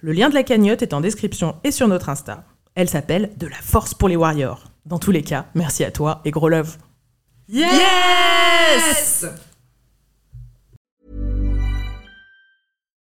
[0.00, 2.44] Le lien de la cagnotte est en description et sur notre Insta.
[2.74, 4.64] Elle s'appelle De la force pour les warriors.
[4.86, 6.76] Dans tous les cas, merci à toi et gros love.
[7.48, 9.24] Yes!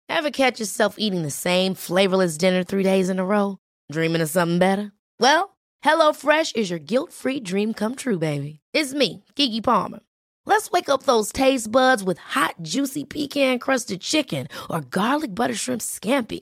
[0.09, 3.58] Ever catch yourself eating the same flavorless dinner three days in a row?
[3.92, 4.92] Dreaming of something better?
[5.20, 8.59] Well, HelloFresh is your guilt-free dream come true, baby.
[8.73, 10.00] It's me, Kiki Palmer.
[10.45, 15.81] Let's wake up those taste buds with hot, juicy pecan-crusted chicken or garlic butter shrimp
[15.81, 16.42] scampi.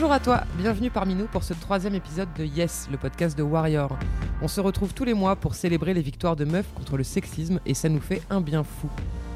[0.00, 3.42] Bonjour à toi, bienvenue parmi nous pour ce troisième épisode de Yes, le podcast de
[3.42, 3.98] Warrior.
[4.40, 7.58] On se retrouve tous les mois pour célébrer les victoires de meufs contre le sexisme
[7.66, 8.88] et ça nous fait un bien fou.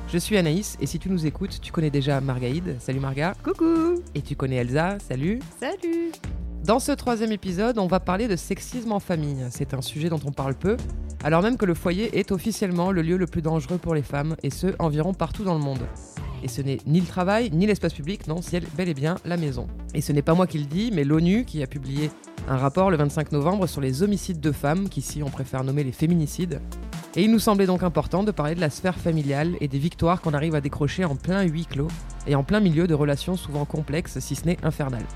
[0.07, 2.77] Je suis Anaïs et si tu nous écoutes, tu connais déjà Margaïde.
[2.79, 3.35] Salut Marga.
[3.43, 4.99] Coucou Et tu connais Elsa.
[5.01, 5.41] Salut.
[5.59, 6.13] Salut
[6.65, 9.45] Dans ce troisième épisode, on va parler de sexisme en famille.
[9.51, 10.77] C'est un sujet dont on parle peu,
[11.25, 14.37] alors même que le foyer est officiellement le lieu le plus dangereux pour les femmes,
[14.45, 15.83] et ce, environ partout dans le monde.
[16.42, 19.36] Et ce n'est ni le travail, ni l'espace public, non, c'est bel et bien la
[19.36, 19.69] maison.
[19.94, 22.10] Et ce n'est pas moi qui le dis, mais l'ONU qui a publié
[22.48, 25.92] un rapport le 25 novembre sur les homicides de femmes, qu'ici on préfère nommer les
[25.92, 26.60] féminicides.
[27.14, 30.20] Et il nous semblait donc important de parler de la sphère familiale et des victoires
[30.20, 31.88] qu'on arrive à décrocher en plein huis clos
[32.26, 35.06] et en plein milieu de relations souvent complexes, si ce n'est infernales.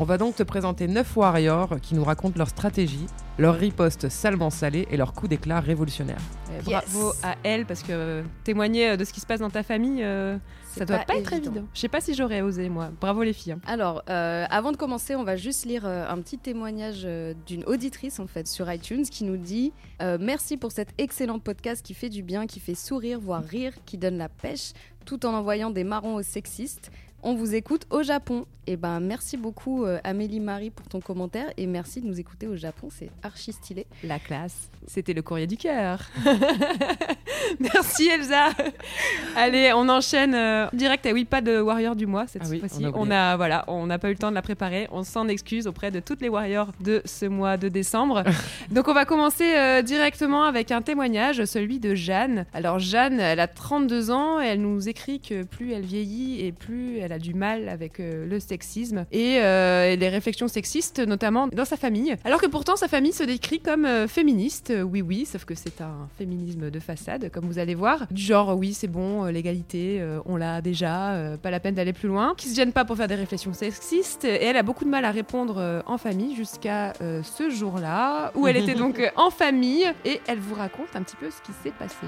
[0.00, 3.06] On va donc te présenter 9 warriors qui nous racontent leur stratégie,
[3.36, 6.20] leur riposte salement salée et leur coup d'éclat révolutionnaire.
[6.64, 10.36] Bravo à elle parce que témoigner de ce qui se passe dans ta famille, euh,
[10.68, 11.64] ça doit pas, être évident.
[11.74, 12.90] Je sais pas si j'aurais osé moi.
[13.00, 13.52] Bravo les filles.
[13.52, 13.60] hein.
[13.66, 17.64] Alors, euh, avant de commencer, on va juste lire euh, un petit témoignage euh, d'une
[17.64, 22.08] auditrice en fait sur iTunes qui nous dit Merci pour cet excellent podcast qui fait
[22.08, 24.72] du bien, qui fait sourire, voire rire, qui donne la pêche,
[25.04, 26.90] tout en envoyant des marrons aux sexistes.
[27.22, 28.46] On vous écoute au Japon.
[28.66, 32.46] Et ben merci beaucoup euh, Amélie Marie pour ton commentaire et merci de nous écouter
[32.46, 33.86] au Japon, c'est archi stylé.
[34.04, 34.70] La classe.
[34.86, 36.02] C'était le courrier du cœur.
[37.60, 38.48] Merci Elsa.
[39.36, 41.08] Allez, on enchaîne euh, direct.
[41.12, 42.76] Oui, pas de warrior du mois cette Ah oui, fois-ci.
[42.80, 43.02] on a oublié.
[43.06, 44.86] On a voilà, on n'a pas eu le temps de la préparer.
[44.92, 48.22] On s'en excuse auprès de toutes les warriors de ce mois de décembre.
[48.70, 52.44] Donc on va commencer euh, directement avec un témoignage, celui de Jeanne.
[52.52, 56.52] Alors Jeanne, elle a 32 ans et elle nous écrit que plus elle vieillit et
[56.52, 61.00] plus elle a du mal avec euh, le sexisme et, euh, et les réflexions sexistes,
[61.00, 62.16] notamment dans sa famille.
[62.24, 65.80] Alors que pourtant sa famille se décrit comme euh, féministe, oui oui, sauf que c'est
[65.80, 68.06] un féminisme de façade, comme vous allez voir.
[68.10, 72.34] Du genre oui c'est bon, l'égalité, on l'a déjà, pas la peine d'aller plus loin.
[72.36, 75.04] Qui se gêne pas pour faire des réflexions sexistes et elle a beaucoup de mal
[75.04, 80.38] à répondre en famille jusqu'à ce jour-là où elle était donc en famille et elle
[80.38, 82.06] vous raconte un petit peu ce qui s'est passé.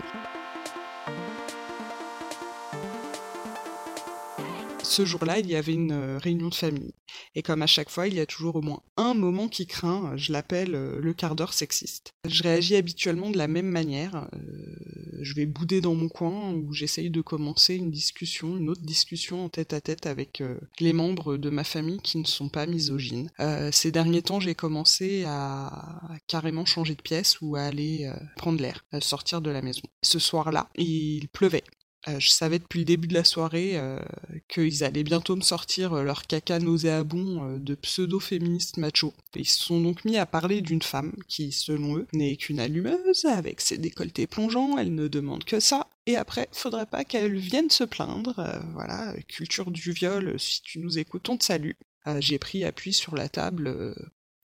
[4.90, 6.94] Ce jour-là, il y avait une euh, réunion de famille.
[7.34, 10.16] Et comme à chaque fois, il y a toujours au moins un moment qui craint,
[10.16, 12.12] je l'appelle euh, le quart d'heure sexiste.
[12.28, 14.28] Je réagis habituellement de la même manière.
[14.34, 18.82] euh, je vais bouder dans mon coin où j'essaye de commencer une discussion, une autre
[18.82, 22.48] discussion en tête à tête avec euh, les membres de ma famille qui ne sont
[22.48, 23.30] pas misogynes.
[23.40, 28.18] Euh, ces derniers temps, j'ai commencé à carrément changer de pièce ou à aller euh,
[28.36, 29.82] prendre l'air, sortir de la maison.
[30.02, 31.64] Ce soir-là, il pleuvait.
[32.08, 34.00] Euh, je savais depuis le début de la soirée euh,
[34.48, 39.12] qu'ils allaient bientôt me sortir euh, leur caca nauséabond de pseudo-féministes machos.
[39.36, 43.26] Ils se sont donc mis à parler d'une femme qui, selon eux, n'est qu'une allumeuse,
[43.26, 45.88] avec ses décolletés plongeants, elle ne demande que ça.
[46.06, 48.62] Et après, faudrait pas qu'elle vienne se plaindre.
[48.72, 51.72] voilà, culture du viol, si tu nous écoutes, on te salue.
[52.18, 53.94] J'ai pris appui sur la table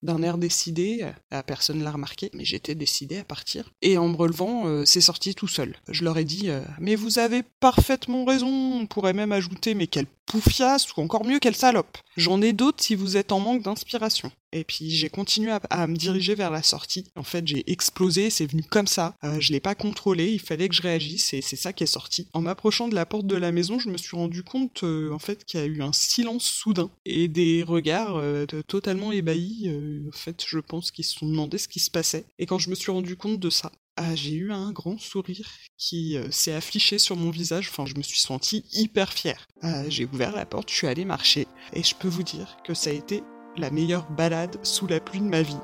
[0.02, 3.70] d'un air décidé, euh, personne l'a remarqué, mais j'étais décidé à partir.
[3.82, 5.76] Et en me relevant, euh, c'est sorti tout seul.
[5.88, 9.86] Je leur ai dit euh, Mais vous avez parfaitement raison, on pourrait même ajouter Mais
[9.86, 11.98] quelle poufiasse ou encore mieux, quelle salope.
[12.16, 14.30] J'en ai d'autres si vous êtes en manque d'inspiration.
[14.52, 17.04] Et puis j'ai continué à, me diriger vers la sortie.
[17.14, 19.14] En fait, j'ai explosé, c'est venu comme ça.
[19.24, 21.88] Euh, je l'ai pas contrôlé, il fallait que je réagisse et c'est ça qui est
[21.88, 22.28] sorti.
[22.32, 25.18] En m'approchant de la porte de la maison, je me suis rendu compte euh, en
[25.18, 29.70] fait qu'il y a eu un silence soudain et des regards euh, totalement ébahis.
[30.08, 32.24] en fait, je pense qu'ils se sont demandé ce qui se passait.
[32.38, 35.48] Et quand je me suis rendu compte de ça, ah, j'ai eu un grand sourire
[35.78, 37.68] qui s'est affiché sur mon visage.
[37.70, 39.48] Enfin, je me suis sentie hyper fière.
[39.88, 42.90] j'ai ouvert la porte, je suis allée marcher et je peux vous dire que ça
[42.90, 43.22] a été
[43.56, 45.56] la meilleure balade sous la pluie de ma vie.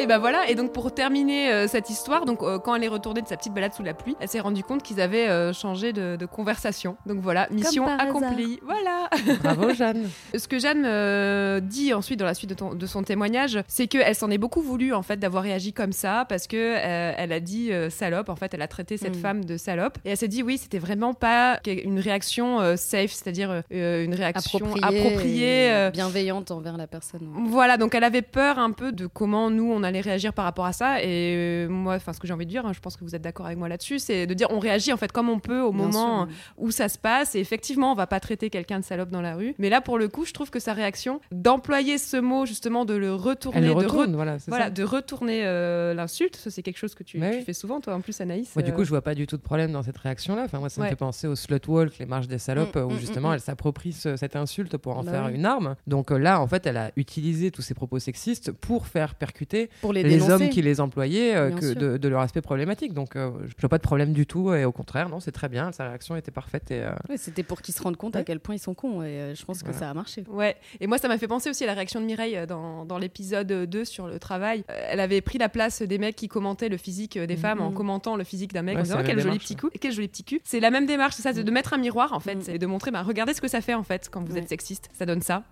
[0.00, 2.88] Et ben voilà, et donc pour terminer euh, cette histoire, donc euh, quand elle est
[2.88, 5.52] retournée de sa petite balade sous la pluie, elle s'est rendue compte qu'ils avaient euh,
[5.52, 6.96] changé de, conversation.
[7.04, 8.60] Donc voilà, mission accomplie.
[8.64, 9.10] Voilà.
[9.42, 10.08] Bravo Jeanne.
[10.34, 14.38] Ce que Jeanne dit ensuite dans la suite de, son témoignage, c'est qu'elle s'en est
[14.38, 18.30] beaucoup voulu en fait d'avoir réagi comme ça parce que elle a dit salope.
[18.30, 19.20] En fait, elle a traité cette mm.
[19.20, 23.62] femme de salope et elle s'est dit oui, c'était vraiment pas une réaction safe, c'est-à-dire
[23.70, 27.28] une réaction appropriée, bienveillante envers la personne.
[27.48, 30.44] Voilà, donc elle avait peur un peu de comment nous on a allait réagir par
[30.44, 31.02] rapport à ça.
[31.02, 33.14] Et euh, moi, enfin, ce que j'ai envie de dire, hein, je pense que vous
[33.14, 35.60] êtes d'accord avec moi là-dessus, c'est de dire on réagit en fait comme on peut
[35.60, 36.26] au moment
[36.56, 37.34] où ça se passe.
[37.34, 39.54] Et effectivement, on va pas traiter quelqu'un de salope dans la rue.
[39.58, 42.94] Mais là, pour le coup, je trouve que sa réaction, d'employer ce mot justement, de
[42.94, 47.52] le retourner, de, voilà, de retourner euh, l'insulte, ça c'est quelque chose que tu, fais
[47.52, 48.56] souvent, toi en plus, Anaïs.
[48.56, 48.84] du coup, euh.
[48.84, 50.42] je vois pas du tout de problème dans cette réaction-là.
[50.44, 52.90] Enfin, moi, ça me fait penser au slut walk, les marches des salopes, mm, où
[52.90, 55.76] mm, justement, mm, elle s'approprie cette insulte pour en bah faire une arme.
[55.86, 59.92] Donc là, en fait, elle a utilisé tous ces propos sexistes pour faire percuter pour
[59.92, 62.92] les, les hommes qui les employés euh, que de, leur aspect problématique.
[62.92, 64.52] Donc, euh, je n'ai pas de problème du tout.
[64.54, 65.72] Et au contraire, non, c'est très bien.
[65.72, 66.70] Sa réaction était parfaite.
[66.70, 69.02] Et, euh, c'était pour qu'ils se rendent compte à quel point ils sont cons.
[69.02, 70.24] Et je pense que ça a marché.
[70.28, 70.56] Ouais.
[70.80, 73.46] Et moi, ça m'a fait penser aussi à la réaction de Mireille dans, dans l'épisode
[73.46, 74.64] 2 sur le travail.
[74.68, 77.76] Elle avait pris la place des mecs qui commentaient le physique des femmes en mhm.
[77.76, 80.40] commentant le physique d'un mec en disant quel joli petit cul, quel joli petit cul.
[80.44, 82.90] C'est la même démarche, c'est ça, de mettre un miroir en fait, et de montrer,
[82.90, 84.88] bah, regardez ce que ça fait en fait quand vous êtes sexiste.
[84.92, 85.44] Ça donne ça.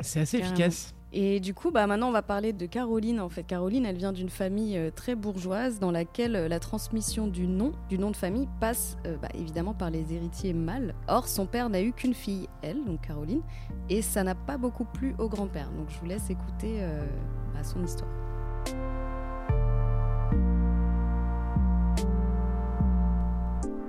[0.00, 0.94] C'est assez efficace.
[1.12, 3.20] Et du coup, bah, maintenant, on va parler de Caroline.
[3.20, 7.26] En fait, Caroline, elle vient d'une famille euh, très bourgeoise dans laquelle euh, la transmission
[7.26, 10.94] du nom, du nom de famille, passe euh, bah, évidemment par les héritiers mâles.
[11.08, 13.42] Or, son père n'a eu qu'une fille, elle, donc Caroline,
[13.88, 15.70] et ça n'a pas beaucoup plu au grand-père.
[15.72, 16.80] Donc, je vous laisse écouter
[17.54, 18.10] bah, son histoire.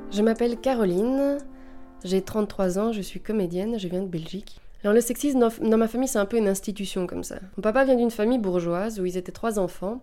[0.09, 1.37] Je m'appelle Caroline,
[2.03, 4.59] j'ai 33 ans, je suis comédienne, je viens de Belgique.
[4.83, 7.35] Alors le sexisme dans, ma famille, c'est un peu une institution comme ça.
[7.57, 10.01] Mon papa vient d'une famille bourgeoise où ils étaient trois enfants,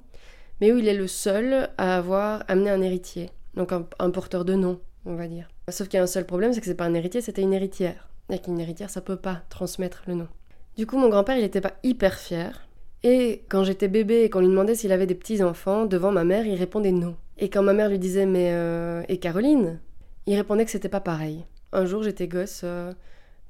[0.60, 4.54] mais où il est le seul à avoir amené un héritier, donc un, porteur de
[4.54, 5.48] nom, on va dire.
[5.68, 7.54] Sauf qu'il y a un seul problème, c'est que c'est pas un héritier, c'était une
[7.54, 8.08] héritière.
[8.30, 10.28] Et qu'une héritière, ça peut pas transmettre le nom.
[10.76, 12.68] Du coup, mon grand-père, il était pas hyper fier.
[13.02, 16.46] Et quand j'étais bébé et qu'on lui demandait s'il avait des petits-enfants, devant ma mère,
[16.46, 17.16] il répondait non.
[17.38, 19.80] Et quand ma mère lui disait mais euh, et Caroline?
[20.26, 21.44] Il répondait que c'était pas pareil.
[21.72, 22.92] Un jour, j'étais gosse, euh,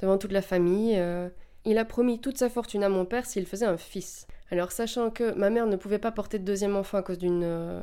[0.01, 0.95] devant toute la famille.
[0.97, 1.29] Euh,
[1.65, 4.27] il a promis toute sa fortune à mon père s'il faisait un fils.
[4.51, 7.43] Alors sachant que ma mère ne pouvait pas porter de deuxième enfant à cause d'une
[7.45, 7.81] euh,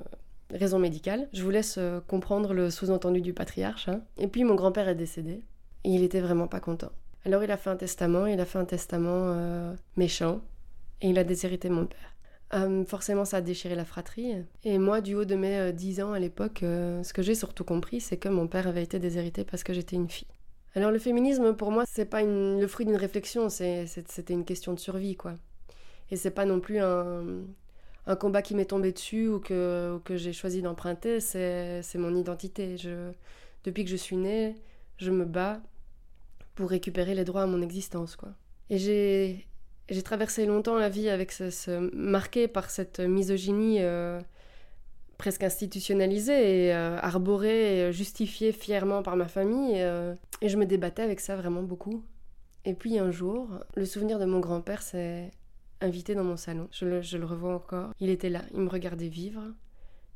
[0.52, 3.88] raison médicale, je vous laisse euh, comprendre le sous-entendu du patriarche.
[3.90, 4.02] Hein.
[4.18, 5.44] Et puis mon grand-père est décédé,
[5.84, 6.92] et il était vraiment pas content.
[7.26, 9.36] Alors il a fait un testament, il a fait un testament
[9.98, 10.42] méchant,
[11.02, 12.86] et il a déshérité mon père.
[12.88, 14.36] forcément, ça a déchiré la fratrie.
[14.64, 18.00] Et moi, du haut de mes 10 ans à l'époque, ce que j'ai surtout compris,
[18.00, 20.35] c'est que mon père avait été déshérité parce que j'étais une fille.
[20.76, 24.80] Alors le féminisme, pour moi, c'est pas le fruit d'une réflexion, c'était une question de
[24.80, 25.36] survie, quoi.
[26.12, 27.46] Et c'est pas non plus un,
[28.20, 32.78] combat qui m'est tombé dessus ou que, que j'ai choisi d'emprunter, c'est mon identité.
[32.78, 33.12] Je,
[33.64, 34.56] depuis que je suis née,
[34.98, 35.62] je me bats
[36.56, 38.30] pour récupérer les droits à mon existence, quoi.
[38.70, 44.20] Et j'ai traversé longtemps la vie avec ce, marqué par cette misogynie euh,
[45.18, 49.74] presque institutionnalisé et euh, arboré et justifié fièrement par ma famille.
[49.76, 52.04] Euh, et je me débattais avec ça vraiment beaucoup.
[52.66, 55.32] Et puis un jour, le souvenir de mon grand-père s'est
[55.82, 56.68] invité dans mon salon.
[56.72, 57.92] Je le, je le revois encore.
[58.00, 59.42] Il était là, il me regardait vivre,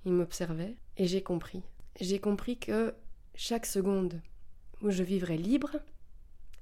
[0.06, 1.64] il m'observait, et j'ai compris.
[2.00, 2.94] J'ai compris que
[3.36, 4.22] chaque seconde
[4.82, 5.78] où je vivrais libre,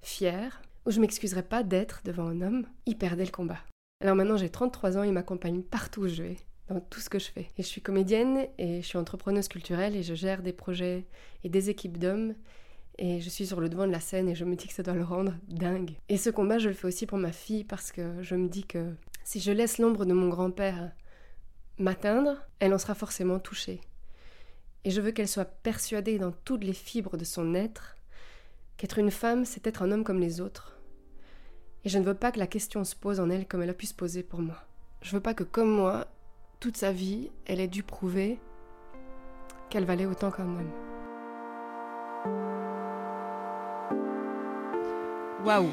[0.01, 3.59] fière, où je m'excuserais pas d'être devant un homme, il perdait le combat.
[4.01, 6.37] Alors maintenant j'ai 33 ans, il m'accompagne partout où je vais
[6.67, 7.47] dans tout ce que je fais.
[7.57, 11.05] Et je suis comédienne et je suis entrepreneuse culturelle et je gère des projets
[11.43, 12.35] et des équipes d'hommes.
[12.99, 14.83] Et je suis sur le devant de la scène et je me dis que ça
[14.83, 15.95] doit le rendre dingue.
[16.09, 18.63] Et ce combat, je le fais aussi pour ma fille parce que je me dis
[18.63, 20.91] que si je laisse l'ombre de mon grand-père
[21.77, 23.81] m'atteindre, elle en sera forcément touchée.
[24.83, 27.97] Et je veux qu'elle soit persuadée dans toutes les fibres de son être
[28.77, 30.77] qu'être une femme, c'est être un homme comme les autres.
[31.83, 33.73] Et je ne veux pas que la question se pose en elle comme elle a
[33.73, 34.63] pu se poser pour moi.
[35.01, 36.07] Je veux pas que comme moi,
[36.59, 38.39] toute sa vie, elle ait dû prouver
[39.69, 40.71] qu'elle valait autant qu'un homme.
[45.45, 45.69] Waouh.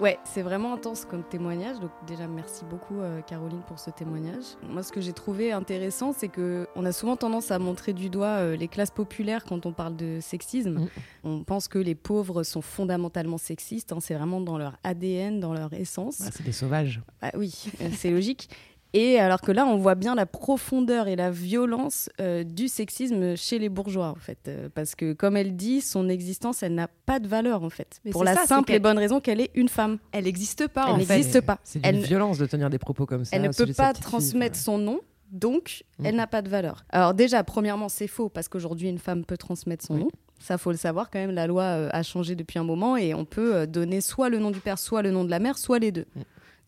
[0.00, 1.78] Ouais, c'est vraiment intense comme témoignage.
[1.78, 4.44] Donc déjà, merci beaucoup euh, Caroline pour ce témoignage.
[4.68, 8.08] Moi, ce que j'ai trouvé intéressant, c'est que on a souvent tendance à montrer du
[8.08, 10.80] doigt euh, les classes populaires quand on parle de sexisme.
[10.80, 10.88] Mm.
[11.24, 13.92] On pense que les pauvres sont fondamentalement sexistes.
[13.92, 13.98] hein.
[14.00, 16.22] c'est vraiment dans leur ADN, dans leur essence.
[16.26, 17.00] Ah, c'est des sauvages.
[17.20, 18.48] Ah oui, euh, c'est logique.
[18.94, 23.36] Et alors que là, on voit bien la profondeur et la violence euh, du sexisme
[23.36, 24.38] chez les bourgeois, en fait.
[24.48, 28.00] Euh, parce que, comme elle dit, son existence, elle n'a pas de valeur, en fait.
[28.04, 29.98] Mais pour la ça, simple et bonne raison qu'elle est une femme.
[30.12, 31.14] Elle n'existe pas Elle en fait.
[31.16, 31.58] n'existe pas.
[31.64, 33.34] C'est Elle- violence de tenir des propos comme ça.
[33.34, 36.06] Elle ne sujet peut pas fille, transmettre son nom, donc Mm.
[36.06, 36.84] elle n'a pas de valeur.
[36.90, 40.00] Alors déjà, premièrement, c'est faux parce qu'aujourd'hui, une femme peut transmettre son Oui.
[40.00, 40.10] nom.
[40.38, 41.30] Ça, faut le savoir quand même.
[41.30, 44.38] La loi euh, a changé depuis un moment et on peut euh, donner soit le
[44.38, 46.04] nom du père, soit le nom de la mère, soit les deux.
[46.14, 46.20] Mm.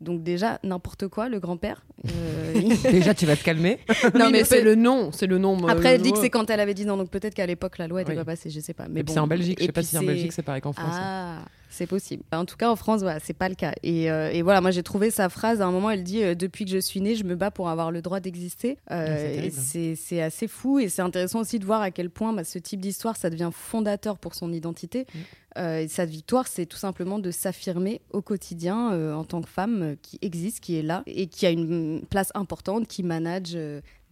[0.05, 1.85] Donc déjà, n'importe quoi, le grand-père.
[2.07, 3.79] euh, il- Déjà, tu vas te calmer.
[4.15, 5.67] Non, mais, c'est le nom, c'est le nom.
[5.67, 7.89] Après, elle dit que c'est quand elle avait 10 ans, donc peut-être qu'à l'époque, la
[7.89, 8.19] loi n'était Oui.
[8.19, 8.85] pas passée, je sais pas.
[8.89, 9.07] Mais Et bon.
[9.07, 9.59] puis c'est en Belgique.
[9.61, 10.95] Je sais pas si en Belgique c'est pareil qu'en France.
[10.97, 11.39] Ah,
[11.75, 12.23] c'est possible.
[12.33, 13.73] En tout cas, en France, voilà, c'est pas le cas.
[13.83, 15.91] Et, euh, et voilà, moi j'ai trouvé sa phrase à un moment.
[15.91, 18.21] Elle dit euh, Depuis que je suis née, je me bats pour avoir le droit
[18.21, 18.79] d'exister.
[18.91, 22.33] Euh, Ah, c'est et assez fou et c'est intéressant aussi de voir à quel point
[22.33, 25.07] bah, ce type d'histoire ça devient fondateur pour son identité.
[25.15, 25.19] Mm.
[25.57, 30.19] Et sa victoire, c'est tout simplement de s'affirmer au quotidien en tant que femme qui
[30.21, 33.57] existe, qui est là et qui a une place importante, qui manage.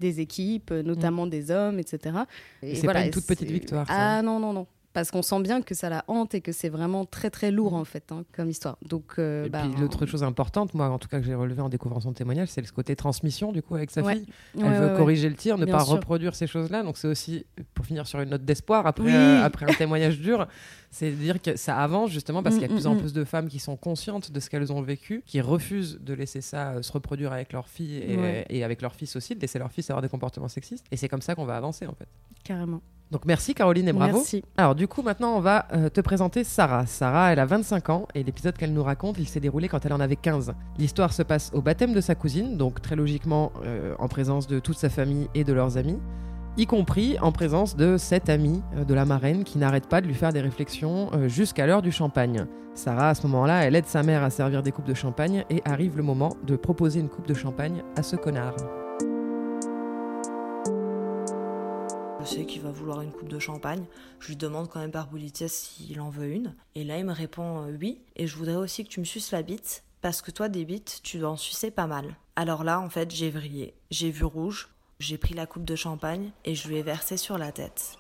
[0.03, 2.19] des équipes, euh, notamment des hommes, etc.
[2.63, 4.19] Et c'est pas une toute petite victoire, ça.
[4.19, 4.67] Ah non, non, non.
[4.93, 7.73] Parce qu'on sent bien que ça la hante et que c'est vraiment très très lourd
[7.75, 8.77] en fait hein, comme histoire.
[8.87, 11.63] Donc, euh, Et bah, puis l'autre chose importante, moi en tout cas que j'ai relevé
[11.63, 14.17] en découvrant son témoignage, c'est ce côté transmission du coup avec sa Ouais.
[14.17, 14.27] fille.
[14.59, 14.97] Elle ouais, veut ouais.
[14.97, 15.95] corriger le tir, ne Bien pas sûr.
[15.95, 16.83] reproduire ces choses-là.
[16.83, 19.13] Donc c'est aussi, pour finir sur une note d'espoir, après, Oui.
[19.15, 20.47] euh, après un témoignage dur,
[20.91, 22.91] c'est de dire que ça avance justement parce Mm, qu'il y a de plus mm,
[22.91, 22.99] en mm.
[22.99, 26.43] plus de femmes qui sont conscientes de ce qu'elles ont vécu, qui refusent de laisser
[26.43, 29.59] ça euh, se reproduire avec leur fille et, et avec leur fils aussi, de laisser
[29.59, 30.85] leur fils avoir des comportements sexistes.
[30.91, 32.09] Et c'est comme ça qu'on va avancer en fait.
[32.45, 32.83] Carrément.
[33.13, 34.17] Donc merci Caroline et bravo.
[34.17, 34.43] Merci.
[34.57, 36.87] Alors du coup maintenant on va euh, te présenter Sarah.
[36.87, 39.93] Sarah elle a 25 ans et l'épisode qu'elle nous raconte il s'est déroulé quand elle
[39.93, 40.55] en avait 15.
[40.79, 44.61] L'histoire se passe au baptême de sa cousine, donc très logiquement euh, en présence de
[44.61, 45.99] toute sa famille et de leurs amis,
[46.57, 50.07] y compris en présence de cette amie euh, de la marraine qui n'arrête pas de
[50.07, 52.47] lui faire des réflexions jusqu'à l'heure du champagne.
[52.75, 55.61] Sarah à ce moment-là elle aide sa mère à servir des coupes de champagne et
[55.67, 58.57] arrive le moment de proposer une coupe de champagne à ce connard.
[62.25, 63.85] Je sais qu'il va vouloir une coupe de champagne.
[64.21, 66.55] Je lui demande quand même par politesse s'il en veut une.
[66.77, 68.01] Et là, il me répond euh, oui.
[68.15, 69.83] Et je voudrais aussi que tu me suces la bite.
[70.03, 72.15] Parce que toi, des bites, tu dois en sucer pas mal.
[72.37, 73.75] Alors là, en fait, j'ai vrillé.
[73.91, 74.69] J'ai vu rouge.
[75.01, 77.99] J'ai pris la coupe de champagne et je lui ai versé sur la tête.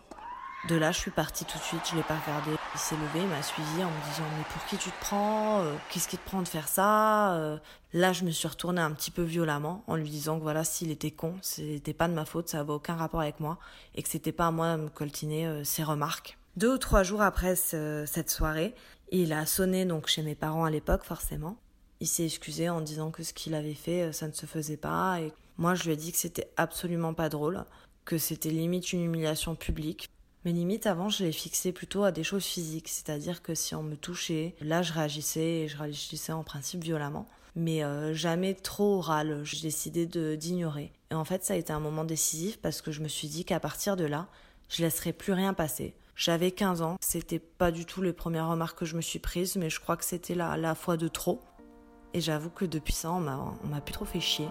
[0.69, 2.53] De là, je suis partie tout de suite, je l'ai pas regardé.
[2.75, 5.61] Il s'est levé, il m'a suivi en me disant Mais pour qui tu te prends
[5.63, 7.59] Euh, Qu'est-ce qui te prend de faire ça Euh,
[7.93, 10.91] Là, je me suis retournée un petit peu violemment en lui disant que voilà, s'il
[10.93, 13.59] était con, c'était pas de ma faute, ça avait aucun rapport avec moi
[13.97, 16.39] et que c'était pas à moi de me coltiner euh, ses remarques.
[16.57, 18.75] Deux ou trois jours après ce- cette soirée,
[19.11, 21.57] il a sonné donc chez mes parents à l'époque, forcément.
[22.01, 24.77] Il s'est excusé en disant que ce qu'il avait fait, euh, ça ne se faisait
[24.79, 25.21] pas.
[25.21, 27.65] Et moi, je lui ai dit que c'était absolument pas drôle,
[28.07, 30.09] que c'était limite une humiliation publique.
[30.45, 33.83] Mais limite, avant, je l'ai fixé plutôt à des choses physiques, c'est-à-dire que si on
[33.83, 37.29] me touchait, là, je réagissais et je réagissais en principe violemment.
[37.55, 40.07] Mais euh, jamais trop oral, j'ai décidé
[40.37, 40.91] d'ignorer.
[41.11, 43.45] Et en fait, ça a été un moment décisif parce que je me suis dit
[43.45, 44.27] qu'à partir de là,
[44.69, 45.95] je laisserai plus rien passer.
[46.17, 49.57] J'avais 15 ans, c'était pas du tout les premières remarques que je me suis prises,
[49.57, 51.41] mais je crois que c'était la, la fois de trop.
[52.15, 54.49] Et j'avoue que depuis ça, on m'a plus trop fait chier.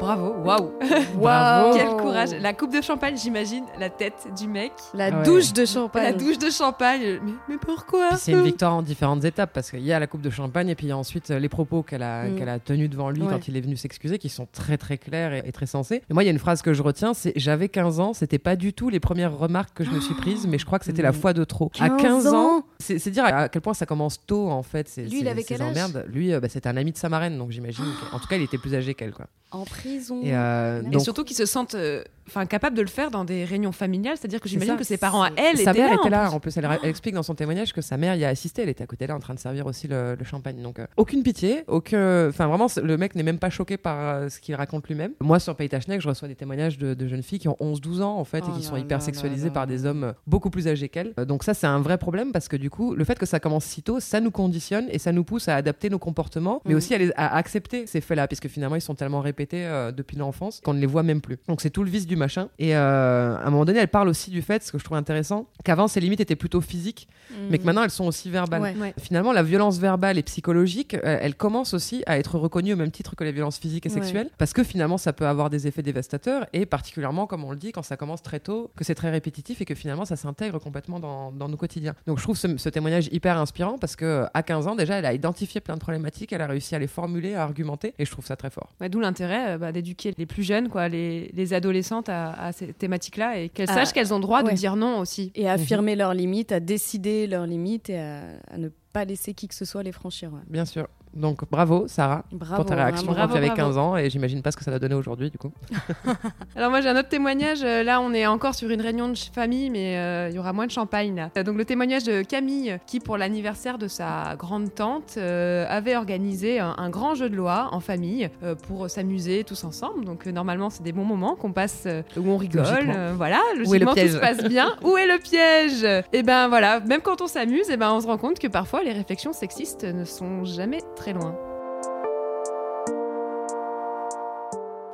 [0.00, 0.72] Bravo, waouh.
[1.76, 2.30] Quel courage.
[2.40, 4.72] La coupe de champagne, j'imagine, la tête du mec.
[4.94, 5.22] La Ouais.
[5.24, 6.02] douche de champagne.
[6.04, 7.20] La douche de champagne.
[7.22, 10.22] Mais, mais pourquoi c'est une victoire en différentes étapes parce qu'il y a la coupe
[10.22, 12.36] de champagne et puis il y a ensuite euh, les propos qu'elle a, Mm.
[12.36, 13.28] qu'elle a tenus devant lui Ouais.
[13.30, 16.02] quand il est venu s'excuser qui sont très très clairs et, et très sensés.
[16.10, 18.38] Et moi, il y a une phrase que je retiens c'est J'avais 15 ans, c'était
[18.38, 20.84] pas du tout les premières remarques que je me suis prises, mais je crois que
[20.86, 21.14] c'était la Mm.
[21.14, 21.68] fois de trop.
[21.70, 24.90] 15 à 15 ans, ans c'est dire à quel point ça commence tôt en fait.
[24.96, 25.76] Lui, il avait quel âge?
[26.08, 27.84] Lui, euh, bah, c'était un ami de sa marraine, donc j'imagine.
[28.12, 29.12] En tout cas, il était plus âgé qu'elle.
[29.12, 29.26] quoi.
[29.52, 30.20] En prison.
[30.22, 33.24] Et, euh, Et donc, surtout qu'ils se sentent euh, enfin capables de le faire dans
[33.24, 35.94] des réunions familiales, c'est-à-dire que j'imagine que ses parents à elle sa étaient mère là.
[35.96, 36.26] était en là.
[36.28, 36.34] plus.
[36.36, 38.62] En plus, elle, elle explique dans son témoignage que sa mère y a assisté.
[38.62, 40.62] Elle était à côté là en train de servir aussi le, le champagne.
[40.62, 41.64] Donc, euh, aucune pitié.
[41.66, 42.28] Aucun...
[42.28, 45.12] Enfin, vraiment, le mec n'est même pas choqué par euh, ce qu'il raconte lui-même.
[45.20, 48.16] Moi, sur Paytachnek, je reçois des témoignages de, de jeunes filles qui ont 11-12 ans
[48.18, 50.88] en fait Oh et qui sont hyper sexualisées par des hommes euh, beaucoup plus âgés
[50.88, 51.12] qu'elles.
[51.18, 53.40] Euh, donc, ça, c'est un vrai problème parce que du coup, le fait que ça
[53.40, 56.70] commence si tôt, ça nous conditionne et ça nous pousse à adapter nos comportements, mais
[56.72, 56.76] Mhm.
[56.76, 59.92] aussi à, les- à accepter ces faits-là, puisque finalement, ils sont tellement répétés euh, euh,
[59.92, 61.38] depuis l'enfance, qu'on ne les voit même plus.
[61.48, 62.48] Donc c'est tout le vice du machin.
[62.58, 64.96] Et euh, à un moment donné, elle parle aussi du fait, ce que je trouve
[64.96, 67.08] intéressant, qu'avant ces limites étaient plutôt physiques,
[67.50, 68.60] mais que maintenant elles sont aussi verbales.
[68.62, 68.74] Ouais.
[68.76, 68.94] Ouais.
[68.98, 72.90] Finalement, la violence verbale et psychologique, euh, elle commence aussi à être reconnue au même
[72.90, 73.94] titre que les violences physiques et Ouais.
[73.94, 77.56] sexuelles, parce que finalement, ça peut avoir des effets dévastateurs, et particulièrement, comme on le
[77.56, 80.58] dit, quand ça commence très tôt, que c'est très répétitif et que finalement, ça s'intègre
[80.58, 81.94] complètement dans, dans nos quotidiens.
[82.06, 85.06] Donc, je trouve ce, ce témoignage hyper inspirant parce que à 15 ans, déjà, elle
[85.06, 88.10] a identifié plein de problématiques, elle a réussi à les formuler, à argumenter, et je
[88.10, 88.72] trouve ça très fort.
[88.90, 92.72] D'où l'intérêt euh, bah, d'éduquer les plus jeunes, quoi, les, les adolescentes à, à ces
[92.72, 94.50] thématiques-là et qu'elles sachent qu'elles ont droit ouais.
[94.52, 95.32] de dire non aussi.
[95.34, 99.34] Et à affirmer leurs limites, à décider leurs limites et à, à ne pas laisser
[99.34, 100.32] qui que ce soit les franchir.
[100.32, 100.40] ouais.
[100.48, 100.88] Bien sûr.
[101.14, 102.24] Donc, bravo, Sarah.
[102.32, 102.56] Bravo.
[102.56, 103.26] pour ta réaction vraiment.
[103.26, 103.72] quand Bravo, tu avais bravo.
[103.74, 105.50] 15 ans et j'imagine pas ce que ça va donner aujourd'hui du coup.
[106.56, 109.16] Alors moi j'ai un autre témoignage, euh, là on est encore sur une réunion de
[109.18, 111.30] famille mais euh, il y aura moins de champagne là.
[111.36, 115.96] Euh, Donc le témoignage de Camille qui pour l'anniversaire de sa grande tante euh, avait
[115.96, 120.04] organisé un, un grand jeu de loi en famille euh, pour s'amuser tous ensemble.
[120.04, 121.86] Donc normalement c'est des bons moments qu'on passe
[122.16, 123.12] où on rigole, Logiquement.
[123.16, 124.74] voilà, Où est le logiquement tout se passe bien.
[124.84, 126.04] où est le piège?
[126.12, 128.82] Et ben voilà, même quand on s'amuse, et ben on se rend compte que parfois
[128.82, 130.99] les réflexions sexistes ne sont jamais très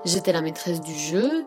[0.04, 1.46] J'étais la maîtresse du jeu.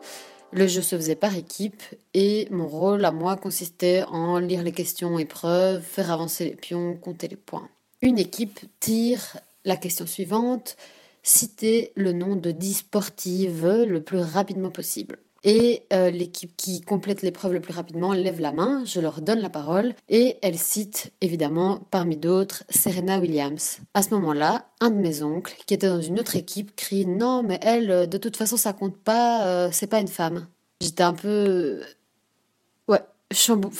[0.52, 4.72] Le jeu se faisait par équipe et mon rôle à moi consistait en lire les
[4.72, 7.70] questions épreuves, faire avancer les pions, compter les points.
[8.02, 10.76] Une équipe tire la question suivante,
[11.22, 15.20] citer le nom de 10 sportives le plus rapidement possible.
[15.44, 19.40] Et euh, l'équipe qui complète l'épreuve le plus rapidement lève la main, je leur donne
[19.40, 23.80] la parole et elle cite évidemment parmi d'autres Serena Williams.
[23.94, 27.44] À ce moment-là, un de mes oncles qui était dans une autre équipe crie non
[27.44, 30.48] mais elle euh, de toute façon ça compte pas, euh, c'est pas une femme.
[30.82, 31.82] J'étais un peu
[32.88, 33.72] ouais chambou-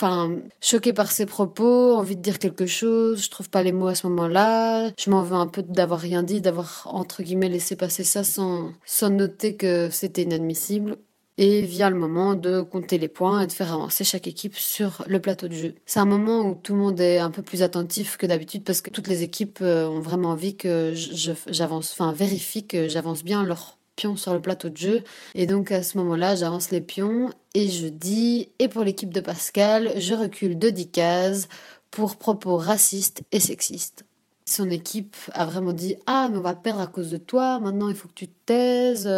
[0.60, 3.94] choquée par ses propos, envie de dire quelque chose, je trouve pas les mots à
[3.94, 8.04] ce moment-là, je m'en veux un peu d'avoir rien dit, d'avoir entre guillemets laissé passer
[8.04, 10.96] ça sans sans noter que c'était inadmissible.
[11.42, 15.02] Et vient le moment de compter les points et de faire avancer chaque équipe sur
[15.06, 15.74] le plateau de jeu.
[15.86, 18.82] C'est un moment où tout le monde est un peu plus attentif que d'habitude parce
[18.82, 23.42] que toutes les équipes euh, ont vraiment envie que j'avance, enfin vérifie que j'avance bien
[23.42, 25.02] leurs pions sur le plateau de jeu.
[25.34, 29.20] Et donc à ce moment-là, j'avance les pions et je dis, et pour l'équipe de
[29.20, 31.48] Pascal, je recule de 10 cases
[31.90, 34.04] pour propos racistes et sexistes.
[34.44, 37.88] Son équipe a vraiment dit Ah, mais on va perdre à cause de toi, maintenant
[37.88, 39.08] il faut que tu te taises.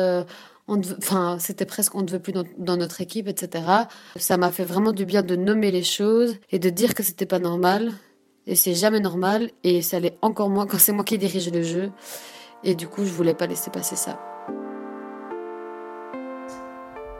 [0.69, 3.65] Enfin, c'était presque on ne veut plus dans, dans notre équipe, etc.
[4.17, 7.27] Ça m'a fait vraiment du bien de nommer les choses et de dire que c'était
[7.27, 7.93] pas normal.
[8.47, 9.51] Et c'est jamais normal.
[9.65, 11.91] Et ça l'est encore moins quand c'est moi qui dirige le jeu.
[12.65, 14.19] Et du coup, je voulais pas laisser passer ça.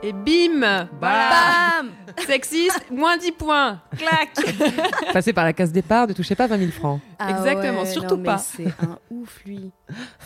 [0.01, 1.29] Et bim Voilà
[1.81, 1.91] Bam
[2.27, 4.31] Sexiste, moins 10 points Clac
[5.13, 6.99] Passer par la case départ, ne touchez pas 20 000 francs.
[7.29, 8.37] Exactement, ouais, surtout non, pas.
[8.37, 9.71] C'est un ouf, lui.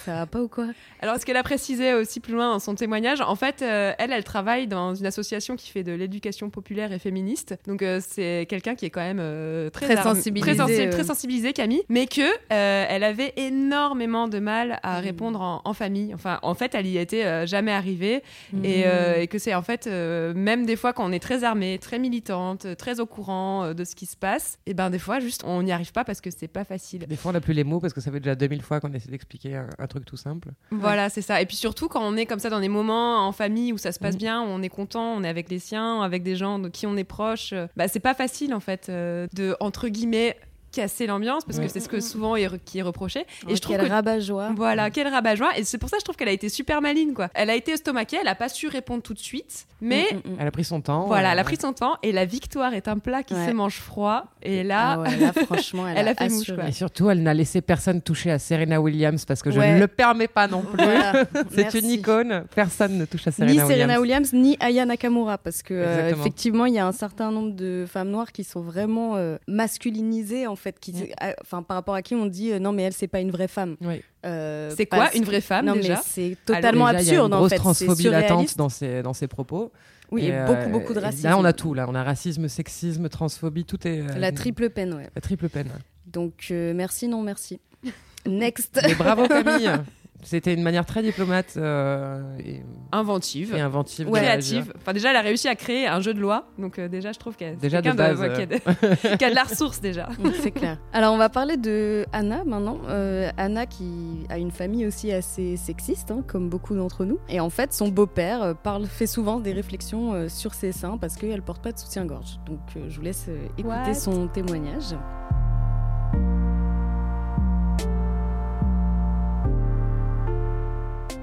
[0.06, 0.68] Ça va pas ou quoi?
[1.02, 4.12] Alors, ce qu'elle a précisé aussi plus loin dans son témoignage, en fait, euh, elle,
[4.12, 7.56] elle travaille dans une association qui fait de l'éducation populaire et féministe.
[7.68, 11.54] Donc, euh, c'est quelqu'un qui est quand même euh, très, sensibilisé, très, sensi- très sensibilisé,
[11.54, 14.80] Camille, mais que elle avait énormément de mal Mm.
[14.84, 16.14] à répondre en, en famille.
[16.14, 18.66] Enfin, en fait, elle y était jamais arrivée, Mm.
[18.66, 18.86] et,
[19.22, 22.76] et que c'est en fait même des fois quand on est très armée, très militante,
[22.78, 25.72] très au courant de ce qui se passe, et ben des fois juste on n'y
[25.72, 26.87] arrive pas parce que c'est pas facile.
[26.96, 28.94] Des fois, on n'a plus les mots parce que ça fait déjà 2000 fois qu'on
[28.94, 30.50] essaie d'expliquer un, un truc tout simple.
[30.72, 31.42] Voilà, c'est ça.
[31.42, 33.92] Et puis surtout quand on est comme ça dans des moments en famille où ça
[33.92, 34.20] se passe Mhm.
[34.20, 36.88] bien, où on est content, on est avec les siens, avec des gens de qui
[36.88, 40.38] on est proche, euh, bah c'est pas facile en fait euh, de entre guillemets
[40.78, 43.26] casser l'ambiance parce que c'est ce que souvent est re- qui est reproché.
[43.46, 44.52] Oh, Et je trouve quel que rabat-joie.
[44.56, 45.58] voilà, quel rabat-joie.
[45.58, 47.30] Et c'est pour ça que je trouve qu'elle a été super maline, quoi.
[47.34, 50.32] Elle a été estomaquée, elle a pas su répondre tout de suite, mais Mm, mm,
[50.34, 50.38] mm.
[50.40, 51.06] Elle a pris son temps.
[51.08, 51.98] voilà, euh, elle a pris son temps.
[52.04, 53.48] Et la victoire est un plat qui Ouais.
[53.48, 54.26] se mange froid.
[54.44, 56.68] Et là, Ah ouais, là, franchement, elle, Elle a a, fait mouche, quoi.
[56.68, 59.74] Et surtout, elle n'a laissé personne toucher à Serena Williams parce que je Ouais.
[59.76, 60.84] ne le permets pas non plus.
[60.84, 62.46] Voilà, C'est une icône.
[62.56, 63.78] Personne ne touche à Serena Ni Williams.
[63.78, 67.54] Serena Williams, ni Aya Nakamura, parce que euh, effectivement, il y a un certain nombre
[67.56, 71.06] de femmes noires qui sont vraiment euh, masculinisées en fait, qui, Mm.
[71.24, 73.32] euh, enfin par rapport à qui on dit euh, non mais elle c'est pas une
[73.32, 73.76] vraie femme.
[73.82, 74.02] Oui.
[74.26, 77.18] Euh, c'est quoi une vraie femme Non déjà c'est totalement Déjà, il y a une
[77.20, 77.56] absurde en grosse fait.
[77.58, 79.72] Transphobie latente dans ses, dans ses propos.
[80.12, 81.28] Oui, et, euh, beaucoup beaucoup de racisme.
[81.28, 81.74] Là, on a tout.
[81.74, 84.00] Là, on a racisme, sexisme, transphobie, tout est.
[84.02, 85.10] euh, La triple peine, ouais.
[85.14, 85.68] la triple peine.
[86.06, 87.60] Donc euh, merci, non merci.
[88.26, 88.80] Next.
[88.84, 89.70] Mais bravo Camille.
[90.28, 92.62] C'était une manière très diplomate euh, et,
[92.92, 93.56] inventive.
[93.56, 94.08] et inventive.
[94.08, 94.54] de créative.
[94.58, 94.74] réagir.
[94.78, 96.48] Enfin, déjà, elle a réussi à créer un jeu de loi.
[96.58, 99.24] Donc, euh, déjà, je trouve qu'elle Déjà, quelqu'un de base, ouais, qui, a de, qui
[99.24, 100.10] a de la ressource déjà.
[100.20, 100.78] Mm, C'est clair.
[100.94, 102.80] Alors, on va parler de Anna maintenant.
[102.90, 107.20] Euh, Anna qui a une famille aussi assez sexiste, hein, comme beaucoup d'entre nous.
[107.30, 110.98] Et en fait, son beau-père euh, parle, fait souvent des réflexions euh, sur ses seins
[110.98, 112.40] parce qu'elle porte pas de soutien-gorge.
[112.46, 113.94] Donc, euh, je vous laisse euh, écouter What?
[113.94, 114.96] son témoignage.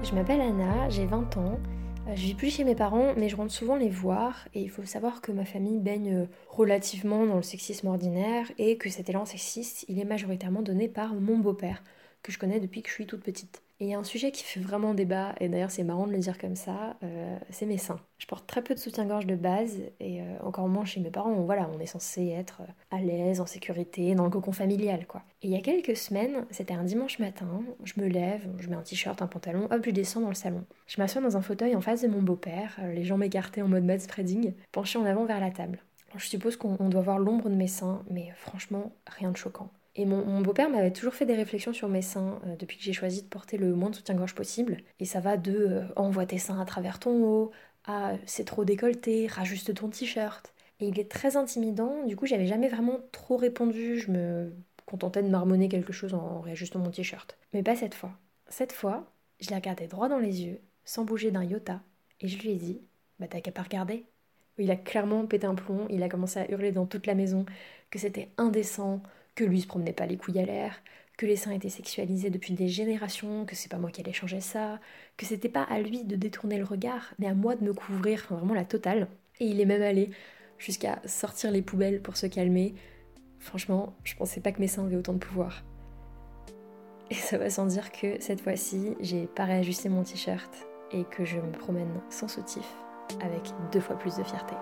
[0.05, 1.59] Je m'appelle Anna, j'ai 20 ans.
[2.07, 4.47] Euh, Je vis plus chez mes parents, mais je rentre souvent les voir.
[4.53, 8.77] Et il faut savoir que ma famille baigne euh, relativement dans le sexisme ordinaire et
[8.77, 11.83] que cet élan sexiste, il est majoritairement donné par mon beau-père,
[12.21, 13.64] que je connais depuis que je suis toute petite.
[13.81, 16.13] Et il y a un sujet qui fait vraiment débat, et d'ailleurs c'est marrant de
[16.13, 17.99] le dire comme ça, euh, c'est mes seins.
[18.17, 21.33] Je porte très peu de soutien-gorge de base, et euh, encore moins chez mes parents,
[21.33, 25.05] où, voilà, on est censé être euh, à l'aise, en sécurité, dans le cocon familial,
[25.07, 25.23] quoi.
[25.41, 28.77] Et il y a quelques semaines, c'était un dimanche matin, je me lève, je mets
[28.77, 30.63] un t-shirt, un pantalon, hop, je descends dans le salon.
[30.87, 33.83] Je m'assois dans un fauteuil en face de mon beau-père, les jambes écartées en mode
[33.83, 35.79] mad spreading, penché en avant vers la table.
[36.15, 39.69] Je suppose qu'on on doit voir l'ombre de mes seins, mais franchement, rien de choquant.
[39.97, 42.93] Et mon, beau-père m'avait toujours fait des réflexions sur mes seins euh, depuis que j'ai
[42.93, 44.77] choisi de porter le moins de soutien-gorge possible.
[44.99, 47.51] Et ça va de euh, envoie tes seins à travers ton haut,
[47.85, 50.53] à c'est trop décolleté, rajuste ton t-shirt.
[50.81, 54.53] Et il est très intimidant, du coup j'avais jamais vraiment trop répondu, je me
[54.85, 57.37] contentais de marmonner quelque chose en réajustant mon t-shirt.
[57.53, 58.11] Mais pas cette fois.
[58.49, 61.81] Cette fois, je l'ai regardé droit dans les yeux, sans bouger d'un iota,
[62.19, 62.81] et je lui ai dit
[63.19, 64.05] Bah t'as qu'à pas regarder.
[64.57, 67.45] Il a clairement pété un plomb, il a commencé à hurler dans toute la maison
[67.89, 69.01] que c'était indécent,
[69.35, 70.81] que lui se promenait pas les couilles à l'air,
[71.17, 74.41] que les seins étaient sexualisés depuis des générations, que c'est pas moi qui allais changer
[74.41, 74.79] ça,
[75.17, 78.25] que c'était pas à lui de détourner le regard, mais à moi de me couvrir,
[78.29, 79.07] vraiment la totale.
[79.39, 80.09] Et il est même allé
[80.57, 82.75] jusqu'à sortir les poubelles pour se calmer.
[83.39, 85.63] Franchement, je pensais pas que mes seins avaient autant de pouvoir.
[87.11, 91.23] Et ça va sans dire que cette fois-ci, j'ai pas réajusté mon t-shirt et que
[91.23, 92.65] je me promène sans soutif
[93.21, 94.55] avec deux fois plus de fierté.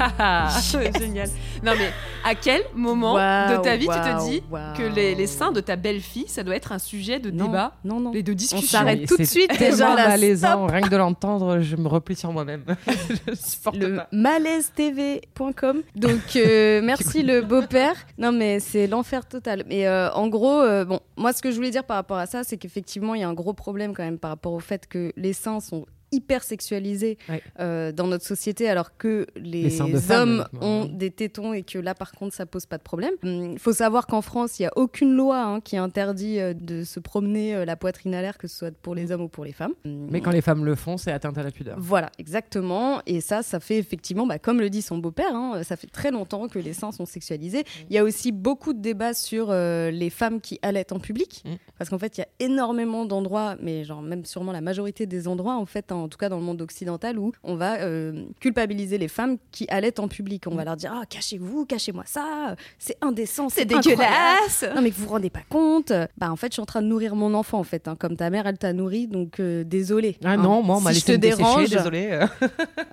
[0.98, 1.28] Génial.
[1.62, 1.90] Non mais
[2.24, 4.42] à quel moment de ta vie tu te dis
[4.76, 7.72] que les, les seins de ta belle-fille, ça doit être un sujet de Non, débat
[7.84, 8.12] non, non.
[8.12, 10.08] et de On discussion s'arrête tout de suite déjà là.
[10.08, 12.64] malaisant, rien que de l'entendre, je me replie sur moi-même.
[13.28, 14.08] je supporte le pas.
[14.12, 15.82] malaise-tv.com.
[15.96, 17.94] Donc euh, merci le beau-père.
[18.18, 19.64] Non mais c'est l'enfer total.
[19.68, 22.26] Mais euh, en gros, euh, bon, moi ce que je voulais dire par rapport à
[22.26, 24.86] ça, c'est qu'effectivement il y a un gros problème quand même par rapport au fait
[24.88, 27.42] que les seins sont hyper sexualisés Ouais.
[27.60, 31.94] euh, dans notre société alors que les, femmes, hommes ont des tétons et que là
[31.94, 33.12] par contre ça pose pas de problème.
[33.22, 36.84] Il faut savoir qu'en France il y a aucune loi hein, qui interdit euh, de
[36.84, 39.44] se promener euh, la poitrine à l'air que ce soit pour les hommes ou pour
[39.44, 39.72] les femmes.
[39.84, 41.76] Mais quand les femmes le font, c'est atteinte à la pudeur.
[41.78, 43.00] Voilà, exactement.
[43.06, 46.10] Et ça, ça fait effectivement, bah, comme le dit son beau-père, hein, ça fait très
[46.10, 47.64] longtemps que les seins sont sexualisés.
[47.88, 51.42] Il y a aussi beaucoup de débats sur euh, les femmes qui allaitent en public.
[51.44, 51.54] Mm.
[51.78, 55.28] Parce qu'en fait, il y a énormément d'endroits, mais genre même sûrement la majorité des
[55.28, 58.98] endroits, en fait, en tout cas dans le monde occidental, où on va euh, culpabiliser
[58.98, 60.44] les femmes qui allaitent en public.
[60.46, 64.64] On va leur dire, ah, cachez-vous, cachez-moi ça, c'est indécent, c'est dégueulasse.
[64.74, 66.86] non mais vous vous rendez pas compte Bah en fait je suis en train de
[66.86, 70.16] nourrir mon enfant en fait, hein, comme ta mère elle t'a nourri, donc euh, désolé.
[70.24, 70.36] Ah hein.
[70.36, 72.20] non, moi on m'a si je laissé te me dessécher, dérange, désolé.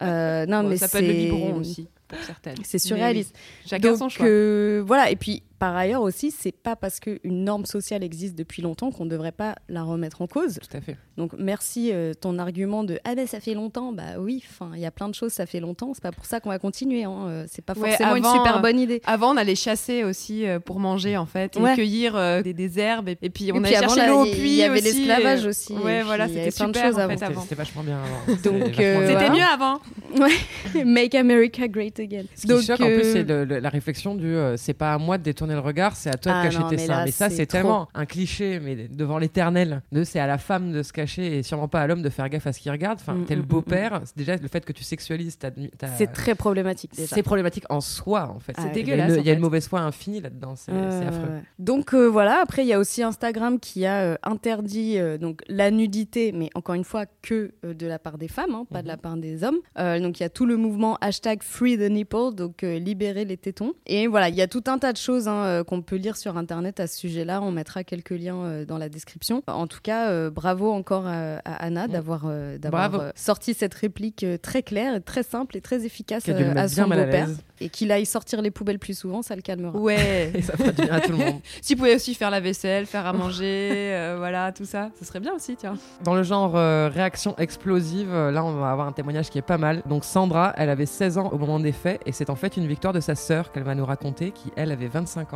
[0.01, 2.55] euh, non Bon, mais ça peut être le biberon aussi pour certaines.
[2.63, 3.33] C'est surréaliste.
[3.35, 4.25] oui, Chacun Donc son choix.
[4.25, 8.61] euh, voilà, et puis par ailleurs aussi, c'est pas parce qu'une norme sociale existe depuis
[8.61, 10.59] longtemps qu'on ne devrait pas la remettre en cause.
[10.61, 10.97] Tout à fait.
[11.17, 14.79] Donc merci euh, ton argument de ah ben ça fait longtemps, bah oui, enfin il
[14.81, 17.05] y a plein de choses ça fait longtemps, c'est pas pour ça qu'on va continuer,
[17.05, 17.25] hein.
[17.27, 19.01] euh, c'est pas Ouais, forcément avant, une super euh, bonne idée.
[19.05, 21.75] Avant, on allait chasser aussi euh, pour manger en fait, et Ouais.
[21.75, 24.25] cueillir euh, des, des herbes, et, et puis on Et allait puis chercher l'eau au
[24.25, 26.99] il y puits avait aussi, l'esclavage et- aussi, Ouais, voilà, c'était plein de choses en
[26.99, 27.07] avant.
[27.09, 27.41] fait C'était avant.
[27.41, 28.35] c'était vachement bien avant.
[28.43, 29.79] Donc, C'était euh, mieux avant.
[30.17, 32.23] Ouais, Make America Great Again.
[32.35, 33.23] Ce qui Donc, choque en euh, plus, c'est
[33.61, 36.31] la réflexion du euh, c'est pas à moi de détourner le regard, c'est à toi
[36.35, 36.97] Ah de cacher non, tes mais seins.
[36.97, 40.71] là, mais ça, c'est tellement un cliché, mais devant l'éternel, de c'est à la femme
[40.71, 42.99] de se cacher et sûrement pas à l'homme de faire gaffe à ce qu'il regarde.
[43.01, 45.51] Enfin, Mm, t'es le mm, beau-père, c'est déjà le fait que tu sexualises ta.
[45.51, 47.15] ta- c'est très problématique déjà.
[47.15, 48.53] C'est problématique en soi, en fait.
[48.57, 51.29] Ah, C'est dégueulasse, Il y a une, mauvaise foi infinie là-dedans, c'est affreux.
[51.29, 51.41] ouais.
[51.59, 55.41] Donc euh, voilà, après il y a aussi Instagram qui a euh, interdit euh, donc
[55.47, 58.81] la nudité, mais encore une fois que euh, de la part des femmes, hein, pas
[58.81, 59.57] de la part des hommes.
[59.79, 63.25] Euh, donc il y a tout le mouvement hashtag Free the Nipple, donc euh, libérer
[63.25, 63.73] les tétons.
[63.85, 66.17] Et voilà, il y a tout un tas de choses hein, euh, qu'on peut lire
[66.17, 67.41] sur Internet à ce sujet-là.
[67.41, 69.41] On mettra quelques liens euh, dans la description.
[69.47, 73.73] En tout cas, euh, bravo encore à, à Anna d'avoir euh, d'avoir euh, sorti cette
[73.73, 77.29] réplique euh, très claire, et très simple et très efficace euh, à son beau-père.
[77.59, 79.77] Et qu'il aille sortir les poubelles plus souvent, ça le calmera.
[79.77, 80.31] Ouais.
[80.35, 81.41] Et ça fera du bien à tout le monde.
[81.61, 85.05] Si tu pouvais aussi faire la vaisselle, faire à manger, euh, voilà, tout ça, ce
[85.05, 85.75] serait bien aussi, tiens.
[86.03, 89.57] Dans le genre euh, réaction explosive, là on va avoir un témoignage qui est pas
[89.57, 89.81] mal.
[89.87, 92.67] Donc Sandra, elle avait 16 ans au moment des faits et c'est en fait une
[92.67, 95.26] victoire de sa sœur qu'elle va nous raconter qui elle avait 25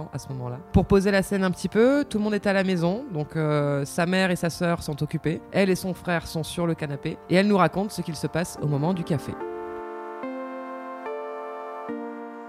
[0.71, 3.35] Pour poser la scène un petit peu, tout le monde est à la maison, donc
[3.35, 6.75] euh, sa mère et sa sœur sont occupées, elle et son frère sont sur le
[6.75, 9.33] canapé et elle nous raconte ce qu'il se passe au moment du café.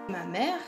[0.08, 0.60] Ma mère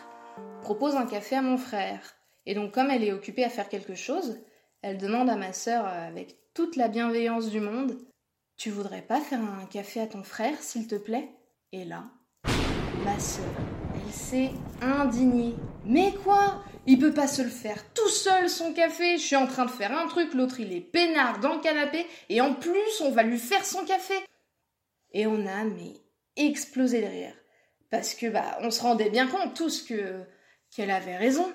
[0.63, 2.01] propose un café à mon frère.
[2.47, 4.41] Et donc comme elle est occupée à faire quelque chose,
[4.83, 7.99] elle demande à ma sœur euh, avec toute la bienveillance du monde
[8.57, 11.31] Tu voudrais pas faire un café à ton frère, s'il te plaît?
[11.73, 12.05] Et là,
[13.05, 13.45] ma sœur,
[14.15, 14.51] s'est
[14.81, 15.55] indignée.
[15.85, 16.63] Mais quoi?
[16.87, 19.17] Il peut pas se le faire tout seul son café.
[19.17, 22.07] Je suis en train de faire un truc, l'autre il est peinard dans le canapé
[22.29, 24.15] et en plus on va lui faire son café.
[25.13, 25.95] Et on a mais
[26.37, 27.35] explosé de rire
[27.91, 30.25] parce que bah on se rendait bien compte tous que
[30.75, 31.51] qu'elle avait raison.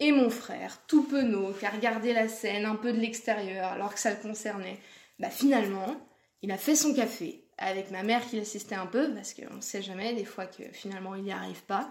[0.00, 3.92] Et mon frère, tout penaud, qui a regardé la scène un peu de l'extérieur alors
[3.92, 4.78] que ça le concernait,
[5.18, 5.96] bah finalement,
[6.42, 9.60] il a fait son café avec ma mère qui l'assistait un peu parce qu'on ne
[9.60, 11.90] sait jamais des fois que finalement il n'y arrive pas.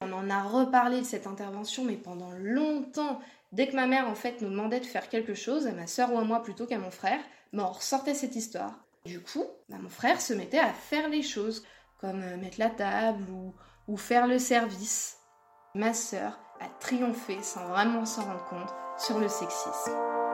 [0.00, 3.20] On en a reparlé de cette intervention, mais pendant longtemps.
[3.50, 6.12] Dès que ma mère, en fait, nous demandait de faire quelque chose, à ma soeur
[6.12, 7.20] ou à moi plutôt qu'à mon frère,
[7.52, 8.74] bah, on ressortait cette histoire.
[9.06, 11.64] Du coup, bah, mon frère se mettait à faire les choses,
[11.98, 13.54] comme euh, mettre la table ou,
[13.88, 15.16] ou faire le service.
[15.74, 20.27] Ma sœur a triomphé sans vraiment s'en rendre compte sur le sexisme.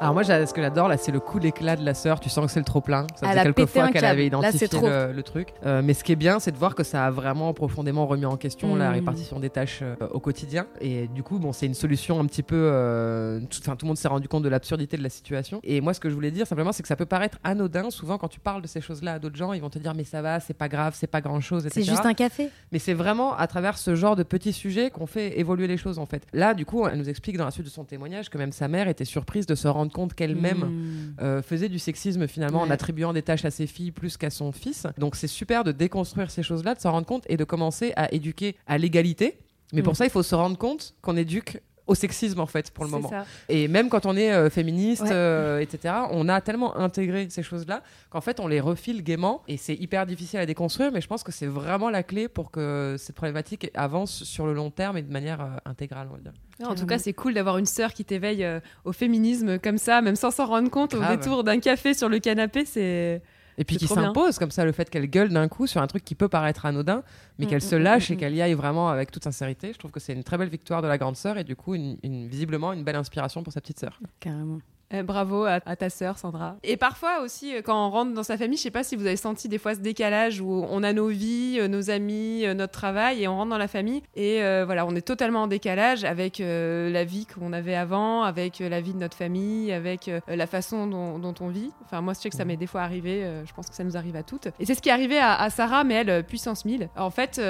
[0.00, 2.20] Alors moi, ce que j'adore là, c'est le coup d'éclat de la sœur.
[2.20, 3.06] Tu sens que c'est le trop plein.
[3.14, 5.54] Ça faisait a quelques fois qu'elle avait identifié le, le truc.
[5.64, 8.26] Euh, mais ce qui est bien, c'est de voir que ça a vraiment profondément remis
[8.26, 8.94] en question la Mm.
[8.94, 10.66] répartition des tâches euh, au quotidien.
[10.80, 12.54] Et du coup, bon, c'est une solution un petit peu.
[12.58, 15.60] euh, tout, tout le monde s'est rendu compte de l'absurdité de la situation.
[15.62, 17.88] Et moi, ce que je voulais dire simplement, c'est que ça peut paraître anodin.
[17.90, 20.04] Souvent, quand tu parles de ces choses-là à d'autres gens, ils vont te dire mais
[20.04, 21.80] ça va, c'est pas grave, c'est pas grand chose, etc.
[21.82, 22.50] C'est juste un café.
[22.72, 25.98] Mais c'est vraiment à travers ce genre de petits sujets qu'on fait évoluer les choses
[25.98, 26.26] en fait.
[26.34, 28.68] Là, du coup, elle nous explique dans la suite de son témoignage que même sa
[28.68, 31.14] mère était surprise de se rendre compte qu'elle-même Mmh.
[31.20, 34.52] euh, faisait du sexisme finalement en attribuant des tâches à ses filles plus qu'à son
[34.52, 34.86] fils.
[34.98, 38.12] Donc c'est super de déconstruire ces choses-là, de s'en rendre compte et de commencer à
[38.12, 39.38] éduquer à l'égalité.
[39.72, 39.96] Mais pour Mm.
[39.96, 43.10] ça, il faut se rendre compte qu'on éduque au sexisme en fait pour le moment.
[43.10, 43.26] ça.
[43.48, 45.10] Et même quand on est euh, féministe, Ouais.
[45.12, 49.56] euh, etc., on a tellement intégré ces choses-là qu'en fait on les refile gaiement et
[49.58, 50.90] c'est hyper difficile à déconstruire.
[50.92, 54.54] Mais je pense que c'est vraiment la clé pour que cette problématique avance sur le
[54.54, 56.32] long terme et de manière euh, intégrale, on va dire.
[56.66, 60.00] En tout cas, c'est cool d'avoir une sœur qui t'éveille euh, au féminisme comme ça,
[60.00, 62.64] même sans s'en rendre compte, au détour d'un café sur le canapé.
[62.64, 63.20] C'est
[63.58, 66.04] Et puis qui s'impose comme ça, le fait qu'elle gueule d'un coup sur un truc
[66.04, 67.02] qui peut paraître anodin,
[67.38, 69.72] mais Mm, qu'elle mm, se mm, lâche et qu'elle y aille vraiment avec toute sincérité.
[69.72, 71.74] Je trouve que c'est une très belle victoire de la grande sœur et du coup,
[71.74, 74.00] une, une- visiblement, une belle inspiration pour sa petite sœur.
[74.20, 74.58] Carrément.
[74.92, 76.56] Euh, bravo à, à ta sœur Sandra.
[76.62, 79.06] Et parfois aussi, euh, quand on rentre dans sa famille, je sais pas si vous
[79.06, 82.52] avez senti des fois ce décalage où on a nos vies, euh, nos amis, euh,
[82.52, 85.46] notre travail, et on rentre dans la famille et euh, voilà, on est totalement en
[85.46, 90.10] décalage avec euh, la vie qu'on avait avant, avec la vie de notre famille, avec
[90.28, 91.70] la façon dont, dont on vit.
[91.84, 93.26] Enfin, moi, je sais que ça m'est des fois arrivé.
[93.46, 94.48] je pense que ça nous arrive à toutes.
[94.60, 96.88] Et c'est ce qui est arrivé à, à Sarah, mais elle, puissance 1000.
[96.96, 97.40] En fait,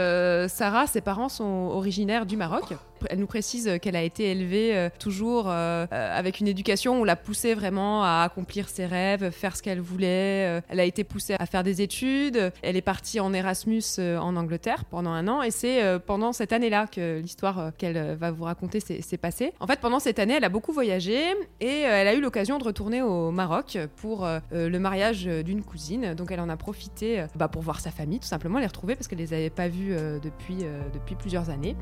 [0.49, 2.75] Sarah, ses parents sont originaires du Maroc.
[3.11, 7.01] Elle nous précise qu'elle a été élevée euh, toujours euh, euh, avec une éducation où
[7.03, 10.63] on l'a poussée vraiment à accomplir ses rêves, faire ce qu'elle voulait.
[10.69, 12.53] Elle a été poussée à faire des études.
[12.63, 16.87] Elle est partie en Erasmus en Angleterre pendant un an et c'est pendant cette année-là
[16.87, 19.53] que l'histoire qu'elle va vous raconter s'est passée.
[19.61, 21.21] En fait, pendant cette année, elle a beaucoup voyagé
[21.61, 26.15] et elle a eu l'occasion de retourner au Maroc pour le mariage d'une cousine.
[26.15, 29.09] Donc elle en a profité bah, pour voir sa famille, tout simplement, les retrouver parce
[29.09, 31.77] qu'elle les avait pas vus depuis, depuis plusieurs années.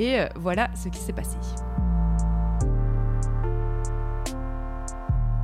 [0.00, 1.36] Et euh, voilà ce qui s'est passé.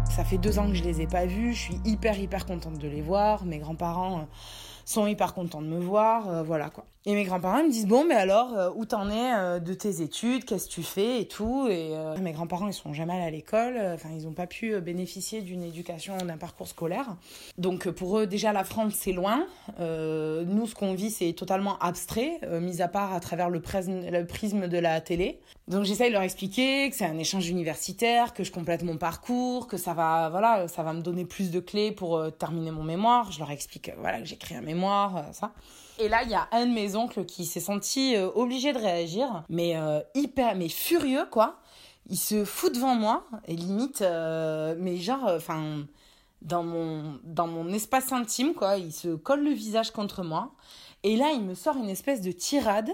[0.08, 1.52] Ça fait deux ans que je les ai pas vus.
[1.52, 3.44] Je suis hyper hyper contente de les voir.
[3.44, 4.24] Mes grands-parents euh,
[4.86, 6.30] sont hyper contents de me voir.
[6.30, 6.86] euh, voilà quoi.
[7.08, 10.02] Et mes grands-parents me disent bon mais alors euh, où t'en es euh, de tes
[10.02, 10.44] études?
[10.44, 11.68] Qu'est-ce que tu fais et tout?
[11.70, 13.80] Et euh, mes grands-parents ils sont jamais allés à l'école.
[13.94, 17.14] Enfin ils ont pas pu bénéficier d'une éducation d'un parcours scolaire.
[17.58, 19.46] Donc pour eux déjà la France c'est loin.
[19.78, 24.26] Nous ce qu'on vit c'est totalement abstrait, mis à part à travers le prisme, le
[24.26, 25.38] prisme de la télé.
[25.68, 29.68] Donc j'essaye de leur expliquer que c'est un échange universitaire, que je complète mon parcours,
[29.68, 33.30] que ça va, voilà, ça va me donner plus de clés pour terminer mon mémoire.
[33.30, 35.52] Je leur explique, voilà, que j'écris un mémoire, ça.
[35.98, 38.78] Et là, il y a un de mes oncles qui s'est senti euh, obligé de
[38.78, 41.60] réagir, mais euh, hyper, mais furieux, quoi.
[42.08, 45.86] Il se fout devant moi et limite, euh, mais genre, enfin,
[46.42, 48.76] dans mon dans mon espace intime, quoi.
[48.76, 50.52] Il se colle le visage contre moi
[51.02, 52.90] et là, il me sort une espèce de tirade,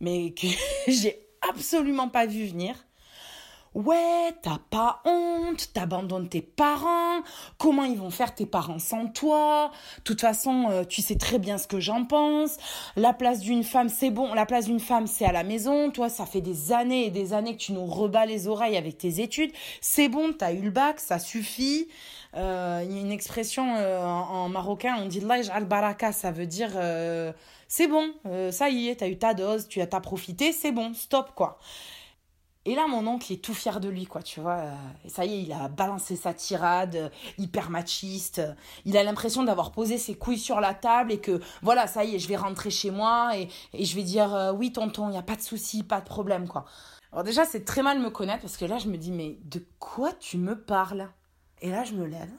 [0.00, 0.46] mais que
[0.88, 2.74] j'ai absolument pas vu venir.
[3.74, 7.22] Ouais, t'as pas honte, t'abandonnes tes parents,
[7.58, 9.72] comment ils vont faire tes parents sans toi?
[9.98, 12.56] De toute façon, euh, tu sais très bien ce que j'en pense.
[12.94, 15.90] La place d'une femme, c'est bon, la place d'une femme, c'est à la maison.
[15.90, 18.96] Toi, ça fait des années et des années que tu nous rebats les oreilles avec
[18.96, 19.50] tes études.
[19.80, 21.88] C'est bon, t'as eu le bac, ça suffit.
[22.36, 26.30] Euh, Il y a une expression euh, en, en marocain, on dit Laj al-baraka, ça
[26.30, 27.32] veut dire euh,
[27.66, 30.70] c'est bon, euh, ça y est, t'as eu ta dose, tu as t'as profité, c'est
[30.72, 31.58] bon, stop quoi.
[32.66, 34.56] Et là, mon oncle est tout fier de lui, quoi, tu vois.
[34.56, 34.74] euh,
[35.04, 38.40] Et ça y est, il a balancé sa tirade, euh, hyper machiste.
[38.86, 42.14] Il a l'impression d'avoir posé ses couilles sur la table et que, voilà, ça y
[42.14, 45.18] est, je vais rentrer chez moi et, je vais dire, euh, oui, tonton, il n'y
[45.18, 46.64] a pas de souci, pas de problème, quoi.
[47.12, 49.64] Alors déjà, c'est très mal me connaître parce que là, je me dis, mais de
[49.78, 51.10] quoi tu me parles?
[51.60, 52.32] Et là, je me lève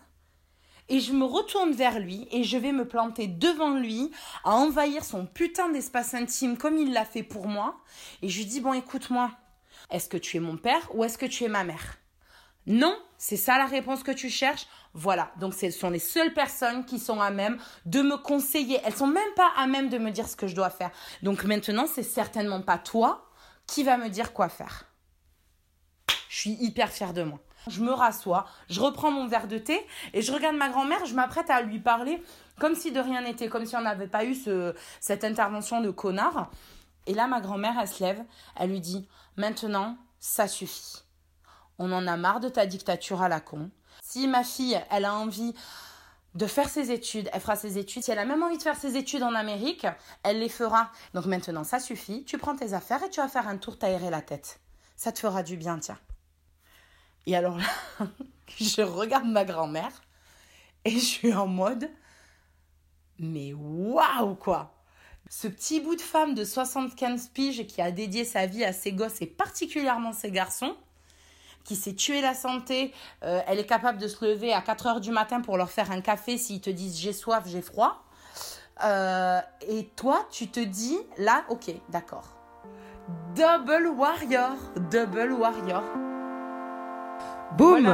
[0.88, 4.12] et je me retourne vers lui et je vais me planter devant lui,
[4.44, 7.78] à envahir son putain d'espace intime comme il l'a fait pour moi.
[8.22, 9.32] Et je lui dis, bon, écoute-moi,
[9.92, 11.98] est-ce que tu es mon père ou est-ce que tu es ma mère?
[12.68, 14.66] Non, c'est ça la réponse que tu cherches?
[14.94, 18.80] Voilà, donc ce sont les seules personnes qui sont à même de me conseiller.
[18.84, 20.92] Elles sont même pas à même de me dire ce que je dois faire.
[21.22, 23.30] Donc maintenant, c'est certainement pas toi
[23.68, 24.86] qui va me dire quoi faire.
[26.30, 27.40] Je suis hyper fière de moi.
[27.68, 29.80] Je me rassois, je reprends mon verre de thé
[30.14, 32.22] et je regarde ma grand-mère, je m'apprête à lui parler
[32.60, 35.90] comme si de rien n'était, comme si on n'avait pas eu ce, cette intervention de
[35.90, 36.52] connard.
[37.08, 38.24] Et là, ma grand-mère, elle se lève,
[38.56, 41.04] elle lui dit Maintenant, ça suffit.
[41.78, 43.70] On en a marre de ta dictature à la con.
[44.02, 45.54] Si ma fille, elle a envie
[46.34, 48.04] de faire ses études, elle fera ses études.
[48.04, 49.88] Si elle a même envie de faire ses études en Amérique,
[50.24, 50.92] elle les fera.
[51.14, 52.26] Donc maintenant, ça suffit.
[52.26, 54.60] Tu prends tes affaires et tu vas faire un tour t'aérer la tête.
[54.96, 56.00] Ça te fera du bien, tiens.
[57.26, 57.66] Et alors là,
[58.60, 60.04] je regarde ma grand-mère
[60.84, 61.90] et je suis en mode
[63.18, 64.75] mais waouh quoi
[65.30, 68.92] ce petit bout de femme de 75 piges qui a dédié sa vie à ses
[68.92, 70.76] gosses et particulièrement ses garçons,
[71.64, 75.02] qui s'est tué la santé, euh, elle est capable de se lever à 4 heures
[75.02, 78.04] du matin pour leur faire un café s'ils te disent j'ai soif, j'ai froid.
[78.84, 82.36] Euh, et toi, tu te dis là, ok, d'accord.
[83.36, 84.56] Double warrior,
[84.92, 85.84] double warrior.
[87.58, 87.88] Boum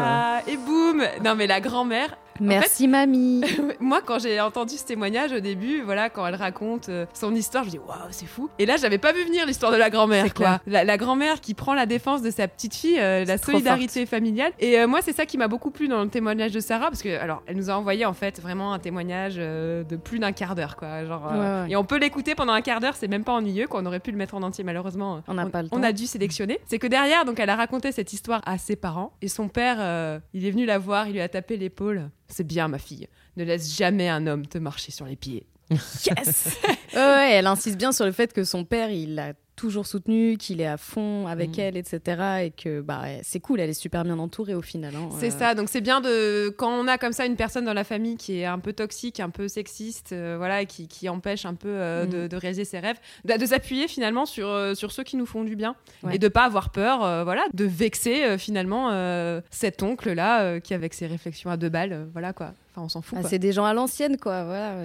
[0.47, 3.41] Et boum Non mais la grand-mère, Merci mamie.
[3.79, 7.63] moi, quand j'ai entendu ce témoignage au début, voilà, quand elle raconte euh, son histoire,
[7.63, 8.49] je me dis waouh, c'est fou.
[8.59, 10.59] Et là, j'avais pas vu venir l'histoire de la grand-mère, quoi.
[10.67, 14.51] La, grand-mère qui prend la défense de sa petite fille, euh, la solidarité familiale.
[14.59, 17.01] Et euh, moi, c'est ça qui m'a beaucoup plu dans le témoignage de Sarah, parce
[17.01, 20.55] que alors, elle nous a envoyé en fait vraiment un témoignage de plus d'un quart
[20.55, 21.05] d'heure, quoi.
[21.05, 21.31] Genre,
[21.67, 24.11] et on peut l'écouter pendant un quart d'heure, c'est même pas ennuyeux, qu'on aurait pu
[24.11, 25.21] le mettre en entier, malheureusement.
[25.27, 25.77] On a pas le temps.
[25.77, 26.59] On a dû sélectionner.
[26.67, 30.21] C'est que derrière, donc, elle a raconté cette histoire à ses parents, et son père,
[30.33, 32.09] il est venu la voir, il lui a tapé l'épaule.
[32.31, 33.07] C'est bien, ma fille.
[33.37, 35.45] Ne laisse jamais un homme te marcher sur les pieds.
[36.05, 36.57] Yes
[36.93, 40.59] ouais, elle insiste bien sur le fait que son père, il a toujours soutenu, qu'il
[40.59, 41.59] est à fond avec mm.
[41.59, 42.45] elle, etc.
[42.45, 44.95] Et que bah, c'est cool, elle est super bien entourée au final.
[44.95, 45.37] Hein, c'est euh.
[45.37, 48.17] ça, donc c'est bien de quand on a comme ça une personne dans la famille
[48.17, 51.69] qui est un peu toxique, un peu sexiste, euh, voilà, qui, qui, empêche un peu
[51.69, 52.27] euh, de, mm.
[52.29, 55.75] de, réaliser ses rêves, de, s'appuyer finalement sur, sur ceux qui nous font du bien
[56.11, 61.05] et de pas avoir peur, voilà, de vexer finalement cet oncle là qui avec ses
[61.05, 62.53] réflexions à deux balles, voilà quoi.
[62.71, 63.17] Enfin, on s'en fout.
[63.21, 64.45] Ah, c'est des gens à l'ancienne, quoi.
[64.45, 64.75] Voilà,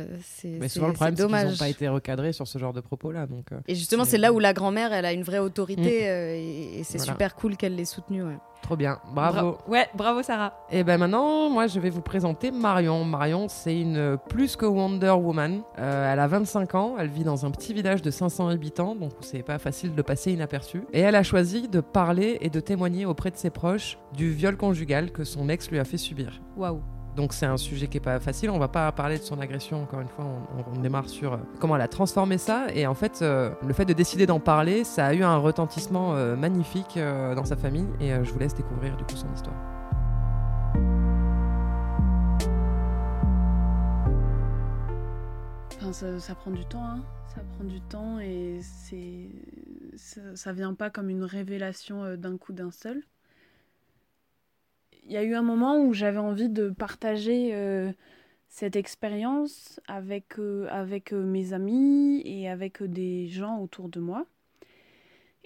[0.45, 3.27] Mais souvent, le problème, c'est qu'ils n'ont pas été recadrés sur ce genre de propos-là.
[3.27, 6.09] Donc, et justement, c'est là où la grand-mère, elle a une vraie autorité mm.
[6.09, 8.25] euh, et, c'est super cool qu'elle l'ait soutenue.
[8.25, 8.39] Ouais.
[8.63, 9.59] Trop bien, bravo.
[9.69, 10.67] ouais, bravo Sarah.
[10.73, 13.05] Et ben maintenant, moi je vais vous présenter Marion.
[13.05, 15.63] Marion, c'est une plus que Wonder Woman.
[15.79, 19.13] Euh, elle a 25 ans, elle vit dans un petit village de 500 habitants, donc
[19.21, 20.83] c'est pas facile de passer inaperçu.
[20.93, 24.57] Et elle a choisi de parler et de témoigner auprès de ses proches du viol
[24.57, 26.41] conjugal que son ex lui a fait subir.
[26.57, 26.81] Waouh.
[27.17, 28.51] Donc c'est un sujet qui est pas facile.
[28.51, 30.27] On va pas parler de son agression encore une fois.
[30.75, 32.67] On, démarre sur euh, comment elle a transformé ça.
[32.75, 36.15] Et en fait, euh, le fait de décider d'en parler, ça a eu un retentissement
[36.15, 37.87] euh, magnifique dans sa famille.
[38.01, 39.57] Et je vous laisse découvrir du coup son histoire.
[45.93, 47.01] ça, prend du temps, hein.
[47.35, 49.31] ça prend du temps et c'est
[49.97, 53.03] ça, ça vient pas comme une révélation d'un coup d'un seul
[55.07, 57.93] il y a eu un moment où j'avais envie de partager euh,
[58.49, 64.27] cette expérience avec, euh, avec euh, mes amis et avec des gens autour de moi.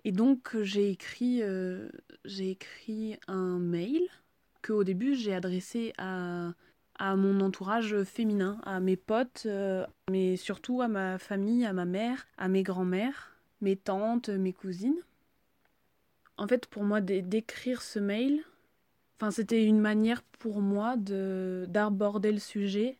[0.04, 1.42] Et donc j'ai écrit,
[2.24, 4.00] j'ai écrit un mail
[4.62, 6.54] que au début j'ai adressé à,
[6.98, 9.46] à mon entourage féminin, à mes potes,
[10.10, 15.02] mais surtout à ma famille, à ma mère, à mes grands-mères, mes tantes, mes cousines.
[16.38, 18.42] En fait, pour moi, d'écrire ce mail,
[19.20, 22.96] Enfin, c'était une manière pour moi de d'aborder le sujet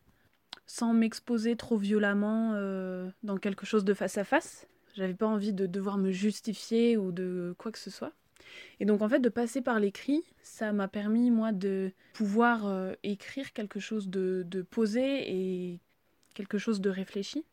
[0.67, 4.67] sans m'exposer trop violemment euh, dans quelque chose de face à face.
[4.95, 8.13] J'avais pas envie de devoir me justifier ou de quoi que ce soit.
[8.81, 12.93] Et donc en fait de passer par l'écrit, ça m'a permis moi de pouvoir euh,
[13.03, 15.81] écrire quelque chose de, de posé et
[16.35, 17.47] quelque chose de réfléchi.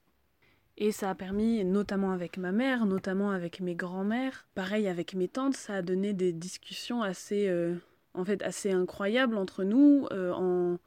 [0.76, 5.30] Et ça a permis, notamment avec ma mère, notamment avec mes grands-mères, pareil avec mes
[5.30, 7.74] tantes, ça a donné des discussions assez euh,
[8.18, 10.08] en fait assez incroyable entre nous.
[10.12, 10.78] Euh, en...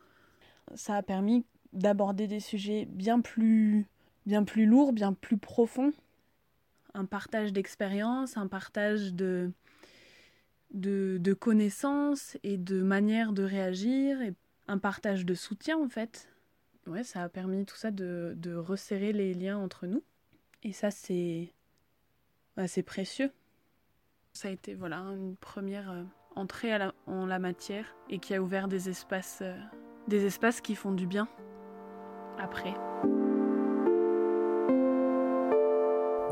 [0.74, 3.86] Ça a permis d'aborder des sujets bien plus,
[4.26, 5.92] bien plus lourds, bien plus profonds.
[6.94, 9.52] Un partage d'expériences, un partage de,
[10.72, 14.34] de, de, connaissances et de manières de réagir, et
[14.66, 16.28] un partage de soutien en fait.
[16.86, 20.02] Ouais, ça a permis tout ça de, de resserrer les liens entre nous.
[20.62, 21.52] Et ça, c'est
[22.66, 23.32] c'est précieux.
[24.32, 26.04] Ça a été voilà une première...
[26.36, 26.72] Entrée
[27.06, 29.56] en la matière et qui a ouvert des espaces euh,
[30.08, 31.28] des espaces qui font du bien
[32.38, 32.74] après.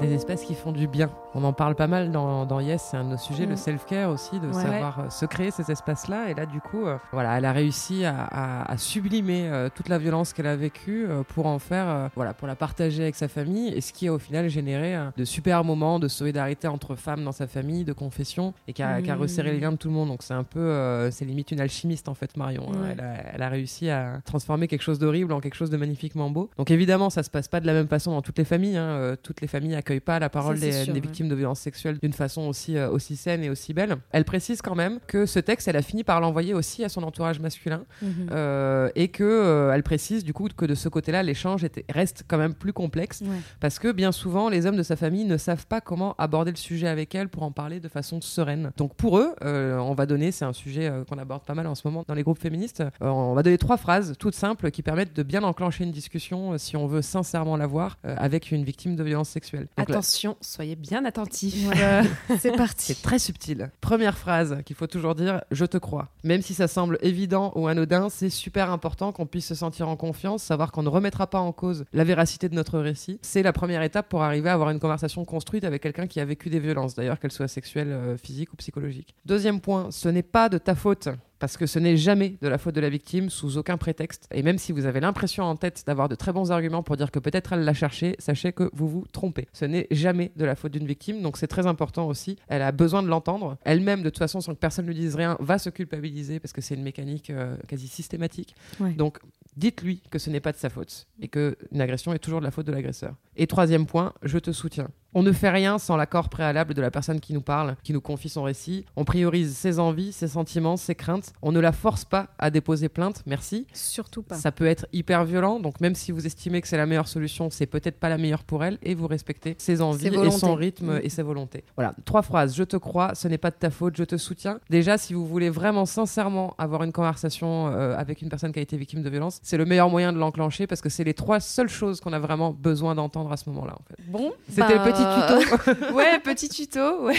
[0.00, 1.10] Des espaces qui font du bien.
[1.34, 3.50] On en parle pas mal dans, dans Yes, c'est un de nos sujets, Mm.
[3.50, 4.52] le self-care aussi, de Ouais.
[4.52, 6.30] savoir euh, se créer ces espaces-là.
[6.30, 9.88] Et là, du coup, euh, voilà, elle a réussi à, à- à sublimer euh, toute
[9.88, 13.26] la violence qu'elle a vécue euh, pour en faire, voilà, pour la partager avec sa
[13.28, 13.68] famille.
[13.74, 17.32] Et ce qui a au final généré de super moments de solidarité entre femmes dans
[17.32, 19.10] sa famille, de confession, et qui a, Mm.
[19.20, 20.08] resserré les liens de tout le monde.
[20.08, 22.68] Donc c'est un peu, c'est limite une alchimiste en fait, Marion.
[22.72, 22.82] hein.
[22.82, 22.88] Ouais.
[22.92, 26.30] Elle, a, elle a réussi à transformer quelque chose d'horrible en quelque chose de magnifiquement
[26.30, 26.50] beau.
[26.56, 28.76] Donc évidemment, ça se passe pas de la même façon dans toutes les familles.
[28.76, 29.16] hein.
[29.22, 31.00] Toutes les familles accueillent pas la parole des, sûr, des ouais.
[31.00, 33.96] victimes de violences sexuelles d'une façon aussi, euh, aussi saine et aussi belle.
[34.12, 37.02] Elle précise quand même que ce texte, elle a fini par l'envoyer aussi à son
[37.02, 38.28] entourage masculin Mhm.
[38.32, 42.38] euh, et que euh, elle précise du coup que de ce côté-là, l'échange reste quand
[42.38, 43.28] même plus complexe Ouais.
[43.60, 46.56] parce que bien souvent, les hommes de sa famille ne savent pas comment aborder le
[46.56, 48.70] sujet avec elle pour en parler de façon sereine.
[48.76, 51.74] Donc pour eux, euh, on va donner, c'est un sujet qu'on aborde pas mal en
[51.74, 55.14] ce moment dans les groupes féministes, on va donner trois phrases toutes simples qui permettent
[55.16, 59.28] de bien enclencher une discussion si on veut sincèrement l'avoir avec une victime de violence
[59.28, 59.66] sexuelle.
[59.78, 61.68] Donc, Attention, soyez bien attentifs.
[61.68, 62.02] Ouais.
[62.38, 62.94] C'est parti.
[62.94, 63.70] c'est très subtil.
[63.80, 66.08] Première phrase qu'il faut toujours dire, je te crois.
[66.24, 69.96] Même si ça semble évident ou anodin, c'est super important qu'on puisse se sentir en
[69.96, 73.18] confiance, savoir qu'on ne remettra pas en cause la véracité de notre récit.
[73.22, 76.24] C'est la première étape pour arriver à avoir une conversation construite avec quelqu'un qui a
[76.24, 79.14] vécu des violences, d'ailleurs qu'elles soient sexuelles, euh, physiques ou psychologiques.
[79.24, 81.08] Deuxième point, ce n'est pas de ta faute.
[81.38, 84.28] Parce que ce n'est jamais de la faute de la victime sous aucun prétexte.
[84.32, 87.10] Et même si vous avez l'impression en tête d'avoir de très bons arguments pour dire
[87.10, 89.48] que peut-être elle l'a cherché, sachez que vous vous trompez.
[89.52, 92.36] Ce n'est jamais de la faute d'une victime, donc c'est très important aussi.
[92.48, 93.56] Elle a besoin de l'entendre.
[93.64, 96.52] Elle-même, de toute façon, sans que personne ne lui dise rien, va se culpabiliser parce
[96.52, 98.54] que c'est une mécanique euh, quasi systématique.
[98.80, 98.92] Ouais.
[98.92, 99.18] Donc
[99.56, 102.44] dites-lui que ce n'est pas de sa faute et que une agression est toujours de
[102.44, 103.14] la faute de l'agresseur.
[103.36, 104.88] Et troisième point, je te soutiens.
[105.14, 108.00] On ne fait rien sans l'accord préalable de la personne qui nous parle, qui nous
[108.00, 108.84] confie son récit.
[108.96, 111.32] On priorise ses envies, ses sentiments, ses craintes.
[111.42, 113.66] On ne la force pas à déposer plainte, merci.
[113.72, 114.34] Surtout pas.
[114.36, 117.48] Ça peut être hyper violent, donc même si vous estimez que c'est la meilleure solution,
[117.50, 120.78] c'est peut-être pas la meilleure pour elle, et vous respectez ses envies et son rythme
[120.96, 121.00] Mm.
[121.02, 121.64] et ses volontés.
[121.76, 122.54] Voilà, trois phrases.
[122.54, 124.60] Je te crois, ce n'est pas de ta faute, je te soutiens.
[124.70, 128.62] Déjà, si vous voulez vraiment sincèrement avoir une conversation euh, avec une personne qui a
[128.62, 131.40] été victime de violence, c'est le meilleur moyen de l'enclencher parce que c'est les trois
[131.40, 133.74] seules choses qu'on a vraiment besoin d'entendre à ce moment-là.
[133.74, 134.10] En fait.
[134.10, 135.94] Bon, C'était bah, le petit tuto.
[135.94, 137.02] ouais, petit tuto.
[137.02, 137.14] Ouais.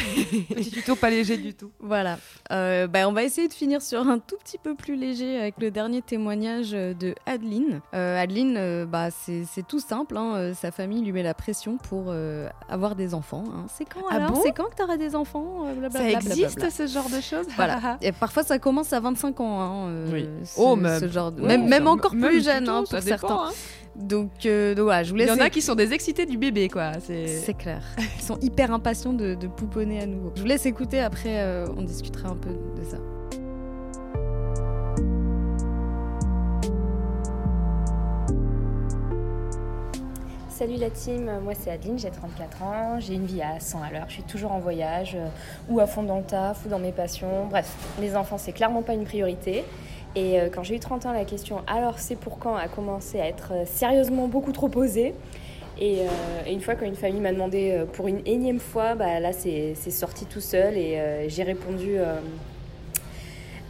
[0.55, 1.71] petit tuto pas léger du tout.
[1.79, 2.17] Voilà.
[2.51, 5.55] Euh, bah, on va essayer de finir sur un tout petit peu plus léger avec
[5.59, 7.81] le dernier témoignage euh, de Adeline.
[7.93, 10.17] Euh, Adeline, euh, bah, c'est tout simple.
[10.17, 13.43] hein, euh, Sa famille lui met la pression pour euh, avoir des enfants.
[13.53, 13.65] hein.
[13.75, 14.31] C'est quand Ah alors?
[14.31, 14.41] bon?
[14.43, 16.69] C'est quand que tu auras des enfants Euh, Ça blablabla, existe blablabla.
[16.71, 17.45] ce genre de choses?
[17.55, 17.97] Voilà.
[18.01, 19.61] Et parfois, ça commence à 25 ans.
[19.61, 20.29] hein, euh, Oui.
[20.45, 20.99] ce, Oh, même.
[20.99, 23.35] ce genre de- Ouais, même, encore même plus jeune hein, pour dépend, certains.
[23.47, 23.51] hein.
[23.95, 25.29] Donc, euh, donc voilà, je vous Il laisse.
[25.29, 26.93] y en a qui sont des excités du bébé, quoi.
[27.05, 27.81] C'est C'est clair.
[27.97, 30.31] Ils sont hyper impatients de, de pouponner à nouveau.
[30.35, 32.97] Je vous laisse écouter, après euh, on discutera un peu de ça.
[40.49, 43.91] Salut la team, moi c'est Adeline, j'ai 34 ans, j'ai une vie à 100 à
[43.91, 45.27] l'heure, je suis toujours en voyage, euh,
[45.69, 47.47] ou à fond dans le taf, ou dans mes passions.
[47.49, 49.63] Bref, les enfants c'est clairement pas une priorité.
[50.15, 53.19] Et euh, quand j'ai eu 30 ans, la question alors c'est pour quand a commencé
[53.19, 55.13] à être euh, sérieusement beaucoup trop posée.
[55.81, 56.07] Et, euh,
[56.45, 60.25] et une fois qu'une famille m'a demandé pour une énième fois, bah, là c'est sorti
[60.25, 61.99] tout seul et j'ai répondu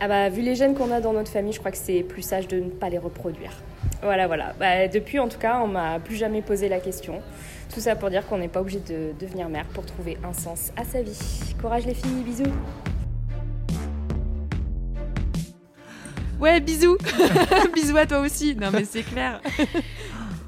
[0.02, 2.22] ah bah, vu les gènes qu'on a dans notre famille, je crois que c'est plus
[2.22, 3.52] sage de ne pas les reproduire.
[4.02, 4.54] Voilà, voilà.
[4.58, 7.22] Bah, depuis, en tout cas, on m'a plus jamais posé la question.
[7.74, 10.72] Tout ça pour dire qu'on n'est pas obligé de devenir mère pour trouver un sens
[10.78, 11.20] à sa vie.
[11.62, 12.52] Courage les filles, bisous.
[16.40, 16.98] Ouais, bisous.
[17.76, 18.56] bisous à toi aussi.
[18.56, 19.42] Non, mais c'est clair.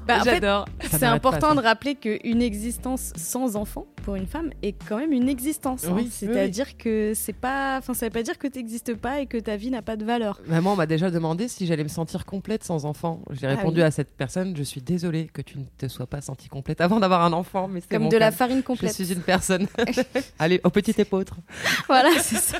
[0.04, 0.64] Bah, en fait, J'adore.
[0.80, 5.12] C'est pas, important de rappeler qu'une existence sans enfant pour une femme est quand même
[5.12, 5.84] une existence.
[5.84, 5.92] hein.
[5.94, 9.20] Oui, oui, C'est-à-dire que c'est pas, enfin ça veut pas dire que tu n'existes pas
[9.20, 10.40] et que ta vie n'a pas de valeur.
[10.48, 13.22] Maman m'a déjà demandé si j'allais me sentir complète sans enfant.
[13.30, 13.82] J'ai Ah répondu oui.
[13.84, 16.98] à cette personne Je suis désolée que tu ne te sois pas sentie complète avant
[16.98, 18.92] d'avoir un enfant, mais Comme mon de la farine Je complète.
[18.94, 19.68] suis une personne.
[20.40, 21.36] Allez, au petit épeautre.
[21.86, 22.58] voilà, c'est ça.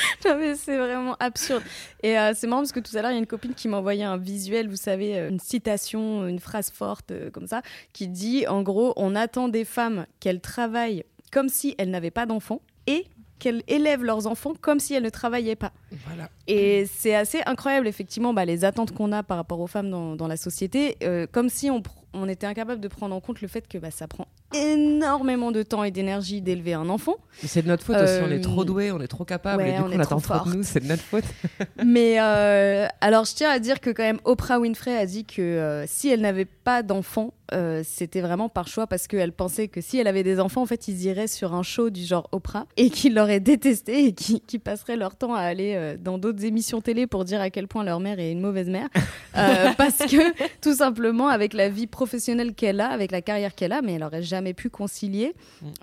[0.24, 1.62] Non, mais c'est vraiment absurde.
[2.02, 3.68] Et euh, c'est marrant parce que tout à l'heure, il y a une copine qui
[3.68, 7.62] m'a envoyé un visuel, vous savez, euh, une citation, une phrase forte euh, comme ça,
[7.92, 12.26] qui dit en gros, on attend des femmes qu'elles travaillent comme si elles n'avaient pas
[12.26, 13.06] d'enfants et
[13.38, 15.72] qu'elles élèvent leurs enfants comme si elles ne travaillaient pas.
[16.06, 16.28] Voilà.
[16.46, 20.16] Et c'est assez incroyable, effectivement, bah, les attentes qu'on a par rapport aux femmes dans,
[20.16, 23.68] dans la société, euh, comme si on était incapable de prendre en compte le fait
[23.68, 27.16] que bah, ça prend énormément de temps et d'énergie d'élever un enfant.
[27.44, 29.70] C'est de notre faute aussi, on Euh, est trop doués, on est trop capables, ouais,
[29.70, 31.24] et du on coup on attend trop trop de nous, c'est de notre faute.
[31.84, 35.40] Mais euh, alors, je tiens à dire que quand même, Oprah Winfrey a dit que
[35.42, 39.80] euh, si elle n'avait pas d'enfants, euh, c'était vraiment par choix parce qu'elle pensait que
[39.80, 42.66] si elle avait des enfants, en fait, ils iraient sur un show du genre Oprah
[42.76, 46.44] et qu'ils l'auraient détesté et qui qui passeraient leur temps à aller euh, dans d'autres
[46.44, 48.88] émissions télé pour dire à quel point leur mère est une mauvaise mère.
[49.36, 53.72] Euh, parce que tout simplement, avec la vie professionnelle qu'elle a, avec la carrière qu'elle
[53.72, 55.34] a, mais elle aurait jamais pu concilier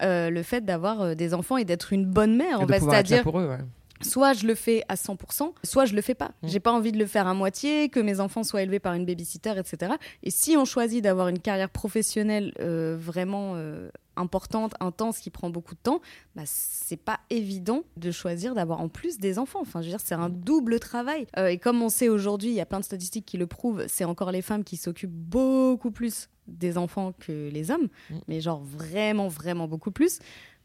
[0.02, 2.62] euh, le fait d'avoir euh, des enfants et d'être une bonne mère.
[2.62, 3.60] Et En fait, c'est-à-dire pour eux, ouais.
[4.02, 6.32] soit je le fais à 100%, soit je le fais pas.
[6.44, 9.06] J'ai pas envie de le faire à moitié, que mes enfants soient élevés par une
[9.06, 9.94] babysitter, etc.
[10.24, 15.50] Et si on choisit d'avoir une carrière professionnelle euh, vraiment euh, importante, intense, qui prend
[15.50, 16.02] beaucoup de temps,
[16.36, 19.60] bah, c'est pas évident de choisir d'avoir en plus des enfants.
[19.62, 21.28] Enfin, je veux dire, c'est un double travail.
[21.38, 23.86] Euh, et comme on sait aujourd'hui, il y a plein de statistiques qui le prouvent,
[23.88, 27.88] c'est encore les femmes qui s'occupent beaucoup plus des enfants que les hommes,
[28.28, 30.20] mais genre vraiment, vraiment beaucoup plus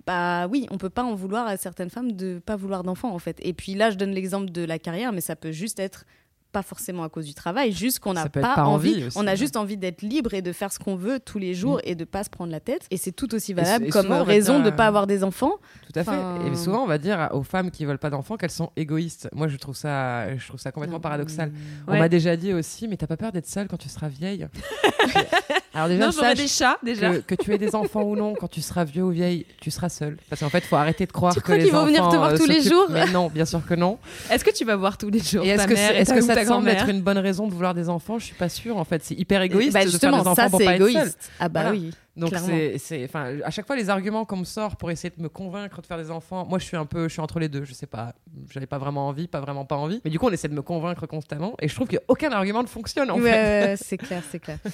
[0.06, 3.18] bah oui, on peut pas en vouloir à certaines femmes de pas vouloir d'enfants en
[3.18, 3.38] fait.
[3.42, 6.06] Et puis là, je donne l'exemple de la carrière, mais ça peut juste être
[6.52, 8.94] pas forcément à cause du travail, juste qu'on n'a pas envie.
[8.94, 9.36] envie aussi, on a ouais.
[9.36, 12.04] juste envie d'être libre et de faire ce qu'on veut tous les jours et de
[12.04, 12.86] pas se prendre la tête.
[12.90, 15.52] Et c'est tout aussi valable et comme raison de pas euh, avoir des enfants.
[15.92, 16.10] Tout à fait.
[16.10, 19.28] Enfin, Et souvent, on va dire aux femmes qui veulent pas d'enfants qu'elles sont égoïstes.
[19.32, 21.52] Moi, je trouve ça, je trouve ça complètement paradoxal.
[21.86, 21.98] On Ouais.
[21.98, 24.46] m'a déjà dit aussi, mais t'as pas peur d'être seule quand tu seras vieille?
[25.72, 27.10] Alors déjà, Non, sache des chats, déjà.
[27.12, 29.70] Que, que tu aies des enfants ou non, quand tu seras vieux ou vieille, tu
[29.70, 30.16] seras seule.
[30.28, 32.16] Parce qu'en fait, faut arrêter de croire Tu que crois les qu'ils vont venir te
[32.16, 33.98] voir euh, tous les jours Mais non, bien sûr que non.
[34.30, 36.44] Est-ce que tu vas voir tous les jours est-ce que, est-ce ta- que ça te
[36.46, 38.18] semble être une bonne raison de vouloir des enfants?
[38.18, 38.76] Je suis pas sûre.
[38.78, 40.98] En fait, c'est hyper égoïste Bah, de faire des enfants ça, pour pas être égoïste.
[40.98, 41.12] seule.
[41.38, 42.34] Ah bah oui, Donc
[42.78, 45.80] c'est, enfin, à chaque fois les arguments qu'on me sort pour essayer de me convaincre
[45.80, 47.64] de faire des enfants, moi je suis un peu, je suis entre les deux.
[47.64, 48.14] Je sais pas,
[48.50, 50.00] j'avais pas vraiment envie, pas vraiment pas envie.
[50.04, 52.68] Mais du coup, on essaie de me convaincre constamment, et je trouve qu'aucun argument ne
[52.68, 53.84] fonctionne en Ouais, fait.
[53.84, 54.58] c'est clair, c'est clair.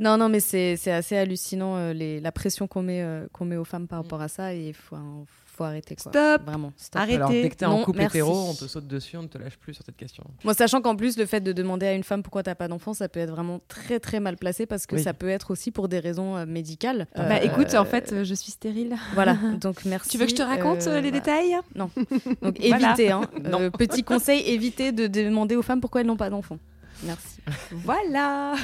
[0.00, 3.44] Non, non, mais c'est c'est assez hallucinant euh, les, la pression qu'on met, euh, qu'on
[3.44, 5.94] met aux femmes par rapport à ça et il faut, hein, faut arrêter.
[5.94, 6.10] Quoi.
[6.10, 7.02] Stop Vraiment, stop.
[7.02, 8.16] Alors dès que t'es en couple merci.
[8.16, 10.24] hétéro, on te saute dessus, on ne te lâche plus sur cette question.
[10.42, 12.94] Moi, sachant qu'en plus, le fait de demander à une femme pourquoi t'as pas d'enfant,
[12.94, 15.02] ça peut être vraiment très très mal placé parce que Oui.
[15.02, 17.06] ça peut être aussi pour des raisons euh, médicales.
[17.14, 18.96] Bah Euh, écoute, en fait, je suis stérile.
[19.12, 20.08] Voilà, donc merci.
[20.08, 21.10] Tu veux que je te raconte les voilà.
[21.10, 21.56] détails?
[21.74, 21.90] Non.
[22.42, 22.88] Donc Voilà.
[22.88, 23.20] évitez, hein.
[23.50, 23.60] Non.
[23.60, 26.58] Euh, petit conseil, évitez de demander aux femmes pourquoi elles n'ont pas d'enfants.
[27.04, 27.40] Merci.
[27.72, 28.54] Voilà.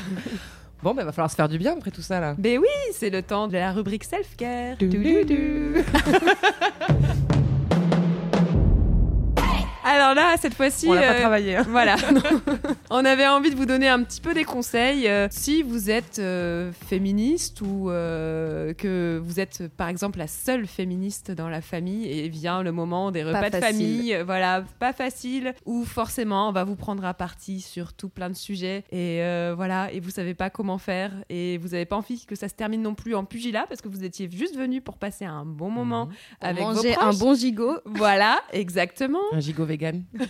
[0.83, 2.35] Bon, bah va falloir se faire du bien après tout ça là.
[2.39, 4.77] Ben oui, c'est le temps de la rubrique self-care.
[4.79, 5.83] Touloulou.
[9.89, 11.65] Alors là, cette fois-ci, On pas euh, travaillé, hein.
[11.69, 11.95] Voilà.
[12.91, 15.07] On avait envie de vous donner un petit peu des conseils.
[15.07, 20.67] euh, si vous êtes euh, féministe ou euh, que vous êtes, par exemple, la seule
[20.67, 23.61] féministe dans la famille et vient le moment des repas de facile.
[23.79, 28.29] famille, voilà, pas facile, ou forcément on va vous prendre à partie sur tout plein
[28.29, 31.97] de sujets et euh, voilà, et vous savez pas comment faire et vous avez pas
[31.97, 34.81] envie que ça se termine non plus en pugilat parce que vous étiez juste venu
[34.81, 36.15] pour passer un bon moment Pour
[36.49, 37.19] avec manger vos un proches.
[37.19, 37.77] bon gigot.
[37.85, 39.21] Voilà, exactement.
[39.33, 39.76] Un gigot vegan.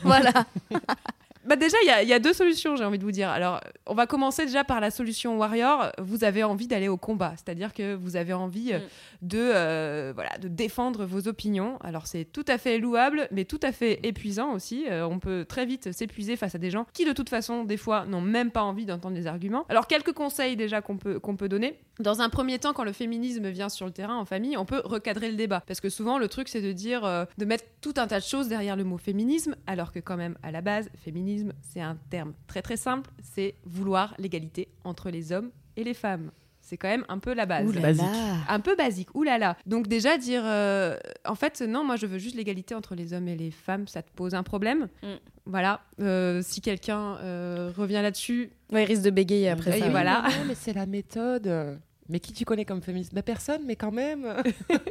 [0.02, 0.46] Voilà.
[1.46, 3.28] Bah déjà, il y a- il y, a deux solutions, j'ai envie de vous dire.
[3.28, 5.92] Alors, on va commencer déjà par la solution warrior.
[5.98, 8.78] Vous avez envie d'aller au combat, c'est-à-dire que vous avez envie euh,
[9.22, 11.78] de, euh, voilà, de défendre vos opinions.
[11.82, 14.86] Alors, c'est tout à fait louable, mais tout à fait épuisant aussi.
[14.90, 17.76] Euh, on peut très vite s'épuiser face à des gens qui, de toute façon, des
[17.76, 19.64] fois, n'ont même pas envie d'entendre des arguments.
[19.68, 21.78] Alors, quelques conseils déjà qu'on peut, qu'on peut donner.
[22.00, 24.82] Dans un premier temps, quand le féminisme vient sur le terrain en famille, on peut
[24.84, 25.62] recadrer le débat.
[25.66, 28.24] Parce que souvent, le truc, c'est de dire, euh, de mettre tout un tas de
[28.24, 31.96] choses derrière le mot féminisme, alors que quand même, à la base, féminisme, c'est un
[32.10, 36.30] terme très très simple, c'est vouloir l'égalité entre les hommes et les femmes.
[36.60, 37.68] C'est quand même un peu la base.
[37.68, 38.02] Ouh là Basique.
[38.02, 38.38] là.
[38.48, 39.56] Un peu basique, oulala.
[39.66, 43.28] Donc déjà dire, euh, en fait, non, moi je veux juste l'égalité entre les hommes
[43.28, 44.88] et les femmes, ça te pose un problème.
[45.04, 45.06] Mm.
[45.48, 48.50] Voilà, Euh, si quelqu'un euh, revient là-dessus...
[48.72, 49.90] Ouais, il risque de bégayer après Et ça.
[49.90, 50.24] voilà.
[50.26, 51.78] Mais, non, mais c'est la méthode.
[52.08, 53.14] Mais qui tu connais comme féministe?
[53.14, 54.26] Bah personne, mais quand même.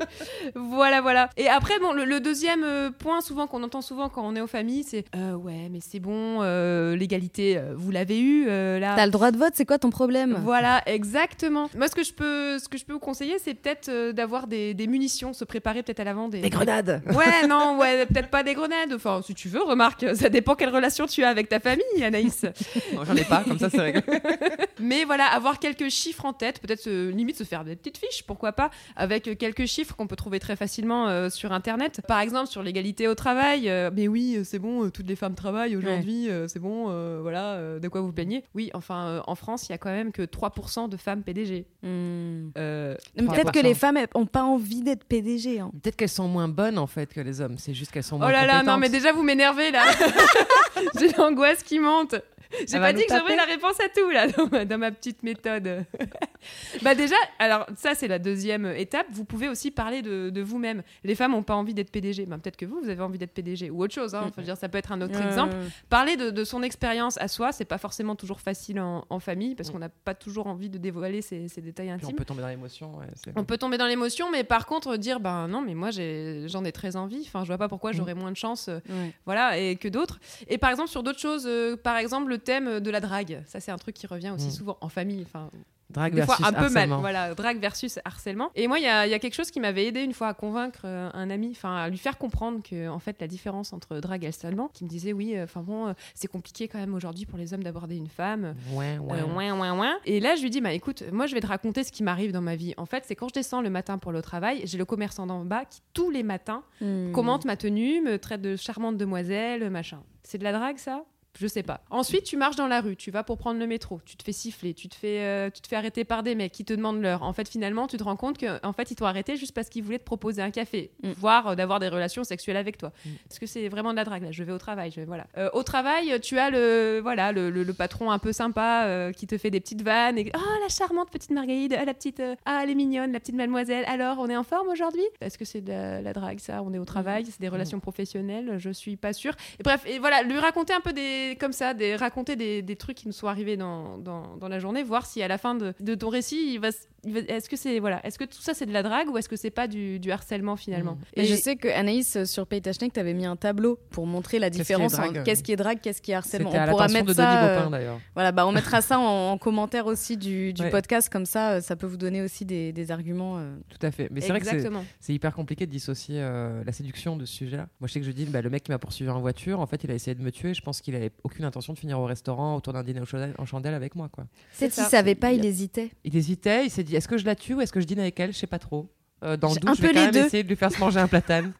[0.55, 1.29] voilà, voilà.
[1.37, 4.41] Et après, bon, le, le deuxième euh, point, souvent qu'on entend souvent quand on est
[4.41, 8.93] aux familles, c'est euh, ouais, mais c'est bon, euh, l'égalité, vous l'avez eu euh, là.
[8.95, 10.37] T'as le droit de vote, c'est quoi ton problème?
[10.43, 11.69] Voilà, exactement.
[11.75, 14.47] Moi, ce que je peux, ce que je peux vous conseiller, c'est peut-être euh, d'avoir
[14.47, 16.41] des, des munitions, se préparer peut-être à l'avant des...
[16.41, 17.01] Des grenades.
[17.13, 18.93] Ouais, non, ouais, peut-être pas des grenades.
[18.93, 22.45] Enfin, si tu veux, remarque, ça dépend quelle relation tu as avec ta famille, Anaïs.
[22.93, 24.01] Non, J'en ai pas, comme ça c'est réglé.
[24.79, 28.51] Mais voilà, avoir quelques chiffres en tête, peut-être limite se faire des petites fiches, pourquoi
[28.53, 32.01] pas, avec quelques chiffres qu'on peut trouver très facilement euh, sur Internet.
[32.07, 33.69] Par exemple, sur l'égalité au travail.
[33.69, 36.87] euh, mais oui, euh, c'est bon, euh, toutes les femmes travaillent aujourd'hui, euh, c'est bon,
[36.89, 39.77] euh, voilà, euh, de quoi vous plaignez Oui, enfin, euh, en France, il y a
[39.77, 41.65] quand même que 3% de femmes PDG.
[41.83, 42.49] Hmm.
[42.57, 45.59] Euh, Peut-être que les femmes elles ont pas envie d'être PDG.
[45.59, 45.71] hein.
[45.81, 47.57] Peut-être qu'elles sont moins bonnes en fait que les hommes.
[47.57, 49.83] C'est juste qu'elles sont moins Oh là là, non, mais déjà vous m'énervez là.
[50.99, 52.15] J'ai l'angoisse qui monte.
[52.67, 55.23] J'ai pas dit que j'aurais la réponse à tout là dans ma, dans ma petite
[55.23, 55.85] méthode.
[56.81, 59.07] bah déjà, alors ça c'est la deuxième étape.
[59.11, 60.83] Vous pouvez aussi parler de, de vous-même.
[61.03, 62.25] Les femmes n'ont pas envie d'être PDG.
[62.25, 64.13] Bah, peut-être que vous, vous avez envie d'être PDG ou autre chose.
[64.15, 64.21] Hein.
[64.23, 65.55] Enfin, je veux dire, ça peut être un autre Ouais, exemple.
[65.89, 69.55] Parler de, de son expérience à soi, c'est pas forcément toujours facile en, en famille
[69.55, 72.15] parce qu'on n'a pas toujours envie de dévoiler ces, ces détails Puis on intimes.
[72.17, 72.97] peut tomber dans l'émotion.
[72.97, 76.63] ouais, On peut tomber dans l'émotion, mais par contre dire ben non, mais moi j'en
[76.65, 77.23] ai, très envie.
[77.25, 79.13] Enfin, je vois pas pourquoi j'aurais moins de chance, euh, Ouais.
[79.25, 80.19] voilà, et que d'autres.
[80.47, 83.59] Et par exemple sur d'autres choses, euh, par exemple le thème de la drague, ça
[83.59, 84.51] c'est un truc qui revient aussi Mm.
[84.51, 85.23] souvent en famille.
[85.25, 85.49] Enfin,
[85.91, 86.99] Drague des fois versus un peu mal, harcèlement.
[86.99, 88.49] voilà, drague versus harcèlement.
[88.55, 90.29] Et moi, il y a, il y a quelque chose qui m'avait aidé une fois
[90.29, 93.71] à convaincre euh, un ami, enfin à lui faire comprendre que en fait la différence
[93.71, 96.95] entre drague et harcèlement, qui me disait oui, enfin bon, euh, c'est compliqué quand même
[96.95, 98.55] aujourd'hui pour les hommes d'aborder une femme.
[98.73, 99.19] Ouais, ouais.
[99.19, 99.95] Euh, ouin, ouin, ouin.
[100.05, 102.31] Et là, je lui dis, bah écoute, moi, je vais te raconter ce qui m'arrive
[102.31, 102.73] dans ma vie.
[102.77, 105.45] En fait, c'est quand je descends le matin pour le travail, j'ai le commerçant d'en
[105.45, 107.11] bas qui, tous les matins, Hmm.
[107.11, 110.01] commente ma tenue, me traite de charmante demoiselle, machin.
[110.23, 111.03] C'est de la drague, ça?
[111.39, 111.81] Je sais pas.
[111.89, 114.31] Ensuite, tu marches dans la rue, tu vas pour prendre le métro, tu te fais
[114.31, 117.01] siffler, tu te fais, euh, tu te fais arrêter par des mecs qui te demandent
[117.01, 117.23] l'heure.
[117.23, 119.69] En fait, finalement, tu te rends compte que, en fait, ils t'ont arrêté juste parce
[119.69, 121.11] qu'ils voulaient te proposer un café, Mm.
[121.17, 122.91] voire euh, d'avoir des relations sexuelles avec toi.
[123.05, 123.09] Mm.
[123.27, 124.23] Parce que c'est vraiment de la drague.
[124.23, 125.27] Là, je vais au travail, je vais, voilà.
[125.37, 129.11] Euh, au travail, tu as le, voilà, le, le- le patron un peu sympa euh,
[129.11, 132.19] qui te fait des petites vannes et oh la charmante petite Marguerite, ah, la petite,
[132.19, 133.83] euh, ah elle est mignonne, la petite mademoiselle.
[133.87, 135.03] Alors, on est en forme aujourd'hui?
[135.21, 137.79] Est-ce que c'est de la, la drague ça On est au travail, c'est des relations
[137.79, 139.33] professionnelles, je suis pas sûre.
[139.59, 142.97] Et bref, et voilà, lui raconter un peu des comme ça, des raconter des, trucs
[142.97, 143.99] qui nous sont arrivés dans,
[144.47, 146.94] la journée, voir si à la fin de, ton récit, il va, s- il va-
[147.27, 149.35] est-ce que c'est voilà, est-ce que tout ça c'est de la drague ou est-ce que
[149.35, 153.13] c'est pas du, du harcèlement finalement Et, je sais que Anaïs euh, sur Paytachnik t'avais
[153.13, 155.51] mis un tableau pour montrer la Qu'est-ce qui est différence drague, entre euh, qu'est-ce qui
[155.51, 156.49] est drague, qu'est-ce qui est harcèlement.
[156.51, 157.59] C'était à On pourra mettre de ça.
[157.69, 157.95] Denis euh.
[158.13, 160.69] Voilà, bah on mettra ça en, en commentaire aussi du, du Ouais.
[160.69, 163.37] podcast comme ça, ça peut vous donner aussi des, des arguments.
[163.37, 163.55] euh.
[163.69, 164.07] Tout à fait.
[164.11, 164.83] Mais c'est vrai que c'est- Exactement.
[164.99, 167.67] c'est hyper compliqué de dissocier euh, la séduction de ce sujet-là.
[167.79, 169.67] Moi, je sais que je dis, bah, le mec qui m'a poursuivi en voiture, en
[169.67, 170.53] fait, il a essayé de me tuer.
[170.53, 173.01] Je pense qu'il avait aucune intention de finir au restaurant autour d'un dîner
[173.37, 174.09] en chandelle avec moi.
[174.11, 174.25] Quoi.
[174.53, 174.67] Ça.
[174.69, 175.91] qu'il savait pas, il hésitait.
[176.03, 177.99] Il hésitait, il s'est dit, est-ce que je la tue ou est-ce que je dîne
[177.99, 178.33] avec elle?
[178.33, 178.89] Je sais pas trop.
[179.23, 180.25] Euh, dans le doute, un je vais quand même deux.
[180.25, 181.53] essayer de lui faire se manger un platane.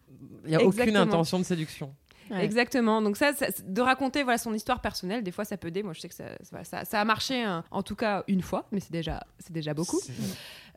[0.45, 1.93] Il n'y a aucune intention de séduction.
[2.31, 2.43] Ouais.
[2.43, 3.03] Exactement.
[3.03, 5.83] Donc ça, ça- de raconter voilà son histoire personnelle, des fois ça peut aider.
[5.83, 8.41] Moi, je sais que ça, ça, ça- ça a marché hein, en tout cas une
[8.41, 9.99] fois, mais c'est déjà, c'est déjà beaucoup.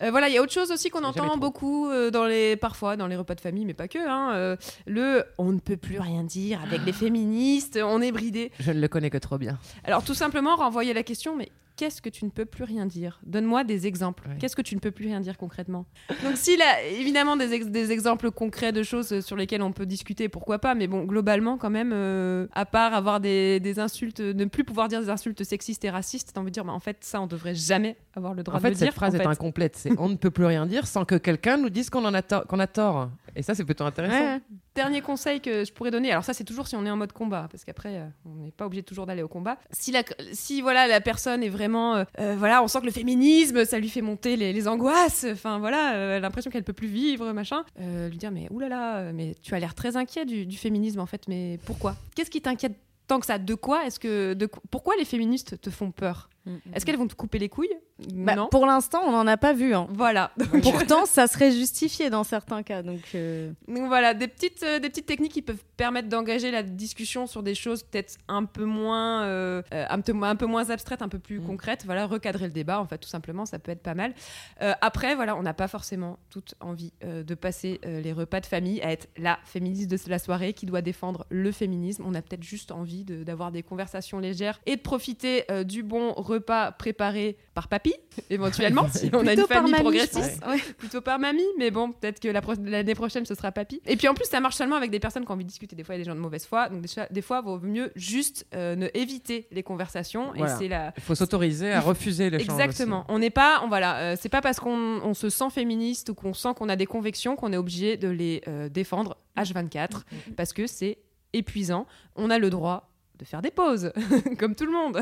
[0.03, 2.97] Euh, voilà, il y a autre chose aussi qu'on entend beaucoup euh, dans les, parfois
[2.99, 3.99] dans les repas de famille, mais pas que.
[3.99, 4.57] hein, euh,
[4.87, 8.53] le, on ne peut plus rien dire avec les féministes, on est bridé.
[8.61, 9.59] Je ne le connais que trop bien.
[9.85, 11.49] Alors tout simplement renvoyer la question, mais
[11.79, 13.21] qu'est-ce que tu ne peux plus rien dire?
[13.25, 14.29] Donne-moi des exemples.
[14.29, 14.37] Ouais.
[14.39, 15.87] Qu'est-ce que tu ne peux plus rien dire concrètement?
[16.25, 19.73] Donc s'il a évidemment des, ex- des exemples concrets de choses euh, sur lesquelles on
[19.73, 23.79] peut discuter, pourquoi pas, mais bon, globalement quand même, euh, à part avoir des, des
[23.79, 26.73] insultes, ne plus pouvoir dire des insultes sexistes et racistes, t'as envie de dire, bah,
[26.73, 28.95] en fait ça on devrait jamais avoir le droit En de fait, le cette dire.
[28.95, 29.27] phrase en est fait.
[29.27, 29.77] incomplète.
[29.77, 32.21] C'est on ne peut plus rien dire sans que quelqu'un nous dise qu'on en a,
[32.23, 33.09] to- qu'on a tort.
[33.35, 34.19] Et ça, c'est plutôt intéressant.
[34.21, 34.41] Ouais.
[34.75, 37.13] Dernier conseil que je pourrais donner, alors ça c'est toujours si on est en mode
[37.13, 39.59] combat, parce qu'après euh, on n'est pas obligé toujours d'aller au combat.
[39.73, 40.03] Si la,
[40.33, 43.81] si voilà la personne est vraiment, euh, euh, voilà, on sent que le féminisme ça
[43.81, 46.87] lui fait monter les, les angoisses, enfin voilà, euh, elle a l'impression qu'elle peut plus
[46.87, 47.65] vivre, machin.
[47.81, 51.07] Euh, lui dire mais oulala, mais tu as l'air très inquiet du, du féminisme en
[51.07, 51.97] fait, mais pourquoi?
[52.15, 52.77] Qu'est-ce qui t'inquiète
[53.09, 53.39] tant que ça?
[53.39, 56.29] De quoi Est-ce que de qu- pourquoi les féministes te font peur?
[56.73, 57.69] Est-ce qu'elles vont te couper les couilles
[58.15, 58.49] Bah, Non.
[58.51, 59.75] Pour l'instant, on n'en a pas vu.
[59.75, 59.87] hein.
[59.91, 60.31] Voilà.
[60.63, 62.83] Pourtant, ça serait justifié dans certains cas.
[62.83, 66.63] Donc, euh, Donc voilà, des petites, euh, des petites techniques qui peuvent permettre d'engager la
[66.63, 70.71] discussion sur des choses peut-être un peu moins, euh, euh, un, peu, un peu moins
[70.71, 71.85] abstraites, un peu plus concrètes.
[71.85, 74.15] Voilà, recadrer le débat, en fait, tout simplement, ça peut être pas mal.
[74.63, 78.41] Euh, après, voilà, on n'a pas forcément toute envie euh, de passer euh, les repas
[78.41, 82.05] de famille à être la féministe de la soirée qui doit défendre le féminisme.
[82.07, 85.83] On a peut-être juste envie de- d'avoir des conversations légères et de profiter euh, du
[85.83, 87.95] bon repas préparé par papy,
[88.31, 90.41] éventuellement, si on a une famille mamie, progressiste.
[90.79, 93.81] Plutôt par mamie, mais bon, peut-être que l'année prochaine, ce sera papy.
[93.87, 95.77] Et puis en plus, ça marche seulement avec des personnes qui ont envie de discuter.
[95.77, 96.69] Des fois, il y a des gens de mauvaise foi.
[96.69, 100.33] Donc, des, fois- des fois, il vaut mieux juste euh, ne éviter les conversations.
[100.37, 100.55] Voilà.
[100.55, 100.93] Et c'est la.
[100.97, 102.61] Il faut s'autoriser à refuser l'échange.
[102.61, 103.05] Exactement.
[103.09, 106.15] On n'est pas, on, voilà, euh, c'est pas parce qu'on on se sent féministe ou
[106.15, 110.03] qu'on sent qu'on a des convictions qu'on est obligé de les euh, défendre H24
[110.37, 110.99] parce que c'est
[111.33, 111.87] épuisant.
[112.17, 113.93] On a le droit de faire des pauses,
[114.39, 115.01] comme tout le monde.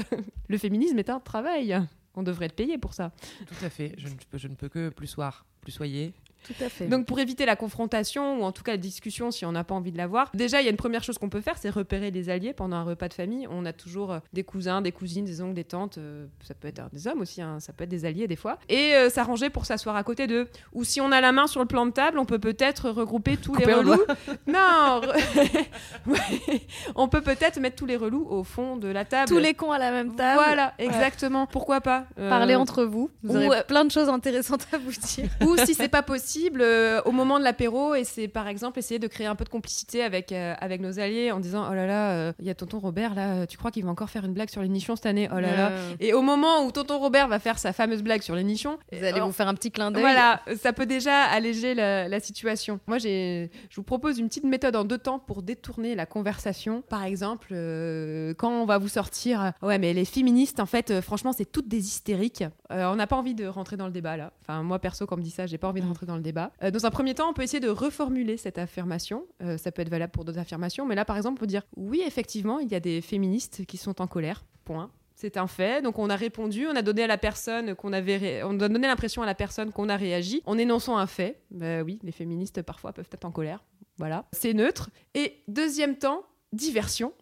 [0.49, 1.79] Le féminisme est un travail.
[2.15, 3.13] On devrait être payé pour ça.
[3.47, 3.95] Tout à fait.
[3.99, 6.15] Je ne je ne peux que plus soir, plus soyez.
[6.47, 6.87] Tout à fait.
[6.87, 9.75] Donc pour éviter la confrontation ou en tout cas la discussion si on n'a pas
[9.75, 12.11] envie de l'avoir, déjà il y a une première chose qu'on peut faire, c'est repérer
[12.11, 13.47] les alliés pendant un repas de famille.
[13.51, 16.69] On a toujours euh, des cousins, des cousines, des oncles, des tantes, euh, ça peut
[16.69, 19.51] être des hommes aussi, hein, ça peut être des alliés des fois, et euh, s'arranger
[19.51, 20.49] pour s'asseoir à côté d'eux.
[20.73, 23.37] Ou si on a la main sur le plan de table, on peut peut-être regrouper
[23.37, 24.01] tous Couper les relous.
[24.47, 25.67] Non, re-
[26.07, 26.63] Ouais.
[26.95, 29.29] on peut peut-être mettre tous les relous au fond de la table.
[29.29, 30.41] Tous les cons à la même table.
[30.45, 31.47] Voilà, exactement.
[31.47, 33.11] Pourquoi pas Euh, Parlez entre vous.
[33.23, 35.29] Vous ou, aurez plein de choses intéressantes à vous dire.
[35.47, 38.79] ou si c'est pas possible, possible euh, au moment de l'apéro et c'est par exemple
[38.79, 41.75] essayer de créer un peu de complicité avec, euh, avec nos alliés en disant oh
[41.75, 44.25] là là, euh, il y a tonton Robert là, tu crois qu'il va encore faire
[44.25, 45.29] une blague sur les nichons cette année?
[45.33, 45.73] Oh là là.
[46.01, 49.05] Et au moment où tonton Robert va faire sa fameuse blague sur les nichons, Vous
[49.05, 50.03] allez euh, vous faire un petit clin d'œil.
[50.03, 52.81] voilà, ça peut déjà alléger la, la situation.
[52.87, 56.83] Moi, j'ai, je vous propose une petite méthode en deux temps pour détourner la conversation.
[56.89, 57.49] Par exemple,
[58.39, 61.87] quand on va vous sortir, ouais, mais les féministes, en fait, franchement, c'est toutes des
[61.87, 62.45] hystériques.
[62.71, 64.33] On n'a pas envie de rentrer dans le débat là.
[64.43, 66.23] Enfin, moi perso, quand on me dit ça, j'ai pas envie de rentrer dans le
[66.23, 66.26] débat.
[66.63, 69.27] Euh, dans un premier temps, on peut essayer de reformuler cette affirmation.
[69.43, 71.63] Euh, ça peut être valable pour d'autres affirmations, mais là, par exemple, on peut dire
[71.77, 74.45] oui, effectivement, il y a des féministes qui sont en colère.
[74.65, 74.91] Point.
[75.15, 75.83] C'est un fait.
[75.83, 78.87] Donc on a répondu, on a donné à la personne qu'on avait, on a donné
[78.87, 81.41] l'impression à la personne qu'on a réagi en énonçant un fait.
[81.51, 83.65] Bah oui, les féministes parfois peuvent être en colère.
[83.97, 84.91] Voilà, c'est neutre.
[85.15, 87.15] Et deuxième temps, diversion.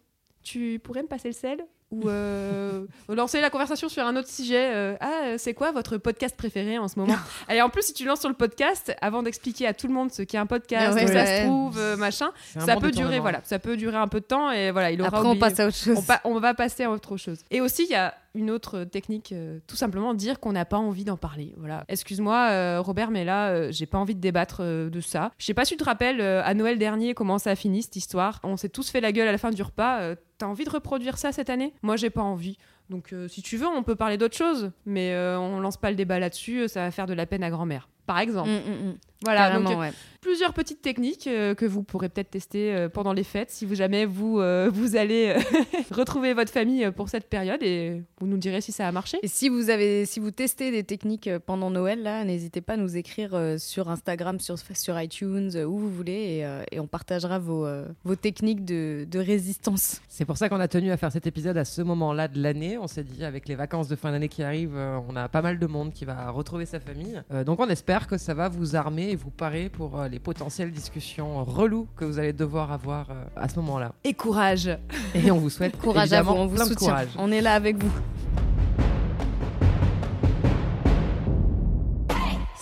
[0.43, 1.65] Tu pourrais me passer le sel?
[2.03, 4.71] Ou euh, lancer la conversation sur un autre sujet.
[4.73, 7.15] euh, ah, c'est quoi votre podcast préféré en ce moment?
[7.47, 10.11] Allez, en plus, si tu lances sur le podcast, avant d'expliquer à tout le monde
[10.11, 11.41] ce qu'est un podcast, Ah ouais, où ça ouais.
[11.41, 14.25] se trouve, euh, machin, ça bon peut durer, voilà, ça peut durer un peu de
[14.25, 15.39] temps et voilà, il aura Après, on oublié.
[15.39, 15.97] passe à autre chose.
[15.97, 17.39] On, pa- on va passer à autre chose.
[17.51, 20.77] Et aussi, il y a une autre technique, euh, tout simplement dire qu'on n'a pas
[20.77, 21.53] envie d'en parler.
[21.57, 21.85] Voilà.
[21.87, 25.31] Excuse-moi, euh, Robert, mais là, euh, j'ai pas envie de débattre euh, de ça.
[25.37, 27.81] Je sais pas si tu te rappelles euh, à Noël dernier comment ça a fini
[27.83, 28.39] cette histoire?
[28.43, 30.15] On s'est tous fait la gueule à la fin du repas.
[30.37, 31.73] T'as envie de reproduire ça cette année?
[31.81, 32.57] Moi, j'ai pas envie.
[32.89, 35.89] Donc, euh, si tu veux, on peut parler d'autre chose, mais euh, on lance pas
[35.89, 36.61] le débat là-dessus.
[36.61, 38.49] euh, Ça va faire de la peine à grand-mère, par exemple.
[38.49, 38.97] Mm, mm, mm.
[39.23, 39.91] Voilà, Carrément, donc, ouais.
[40.21, 43.73] plusieurs petites techniques euh, que vous pourrez peut-être tester euh, pendant les fêtes si vous
[43.73, 45.59] jamais vous, euh, vous allez euh,
[45.91, 49.17] retrouver votre famille euh, pour cette période et vous nous direz si ça a marché.
[49.23, 52.73] Et si vous avez, si vous testez des techniques euh, pendant Noël, là, n'hésitez pas
[52.73, 56.61] à nous écrire euh, sur Instagram, sur, sur iTunes, euh, où vous voulez, et, euh,
[56.71, 60.01] et on partagera vos, euh, vos techniques de, de résistance.
[60.07, 62.77] C'est pour ça qu'on a tenu à faire cet épisode à ce moment-là de l'année.
[62.77, 65.41] On s'est dit, avec les vacances de fin d'année qui arrivent, euh, on a pas
[65.41, 67.23] mal de monde qui va retrouver sa famille.
[67.31, 70.19] Euh, donc on espère que ça va vous armer et vous parer pour euh, les
[70.19, 73.93] potentielles discussions reloues que vous allez devoir avoir euh, à ce moment-là.
[74.03, 74.69] Et courage
[75.13, 76.75] Et on vous souhaite Courage à vous, on vous soutient.
[76.75, 77.07] courage.
[77.17, 77.91] On est là avec vous.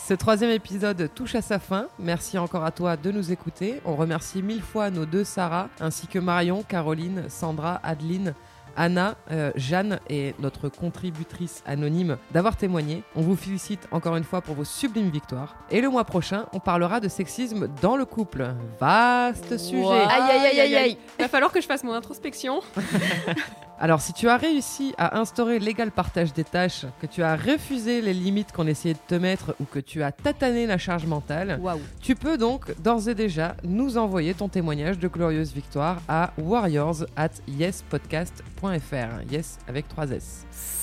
[0.08, 1.88] Ce troisième épisode touche à sa fin.
[1.98, 3.82] Merci encore à toi de nous écouter.
[3.86, 8.34] On remercie mille fois nos deux Sarah, ainsi que Marion, Caroline, Sandra, Adeline,
[8.76, 13.04] Anna, euh, Jeanne et notre contributrice anonyme d'avoir témoigné.
[13.16, 15.56] On vous félicite encore une fois pour vos sublimes victoires.
[15.72, 18.48] Et le mois prochain, on parlera de sexisme dans le couple.
[18.80, 19.86] Vaste sujet.
[19.86, 20.98] Aïe, aïe, aïe, aïe, aïe.
[21.20, 22.62] Va falloir que je fasse mon introspection.
[23.80, 28.02] Alors, si tu as réussi à instaurer l'égal partage des tâches, que tu as refusé
[28.02, 31.60] les limites qu'on essayait de te mettre ou que tu as tatané la charge mentale,
[32.02, 37.06] tu peux donc d'ores et déjà nous envoyer ton témoignage de glorieuse victoire à warriors
[37.16, 39.32] at yespodcast.fr.
[39.32, 40.83] Yes avec 3 S.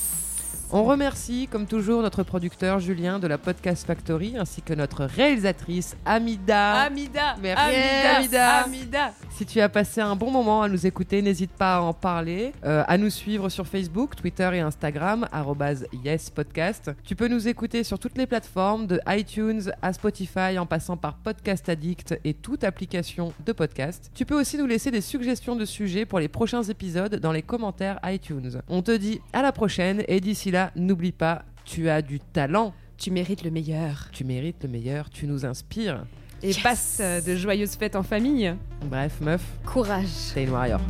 [0.73, 5.97] On remercie, comme toujours, notre producteur Julien de la Podcast Factory ainsi que notre réalisatrice
[6.05, 6.83] Amida.
[6.83, 8.57] Amida Merci, Amida Amida.
[8.63, 11.91] Amida Si tu as passé un bon moment à nous écouter, n'hésite pas à en
[11.91, 15.27] parler, euh, à nous suivre sur Facebook, Twitter et Instagram,
[16.05, 16.91] yespodcast.
[17.03, 21.15] Tu peux nous écouter sur toutes les plateformes, de iTunes à Spotify, en passant par
[21.17, 24.09] Podcast Addict et toute application de podcast.
[24.15, 27.41] Tu peux aussi nous laisser des suggestions de sujets pour les prochains épisodes dans les
[27.41, 28.61] commentaires iTunes.
[28.69, 32.73] On te dit à la prochaine et d'ici là, n'oublie pas, tu as du talent.
[32.97, 34.09] Tu mérites le meilleur.
[34.11, 36.05] Tu mérites le meilleur, tu nous inspires.
[36.43, 38.53] Et passe euh, de joyeuses fêtes en famille.
[38.85, 40.07] Bref, meuf, Courage.
[40.33, 40.81] t'es une warrior.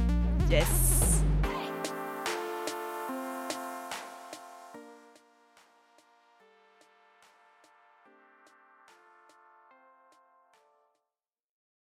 [0.49, 1.23] Yes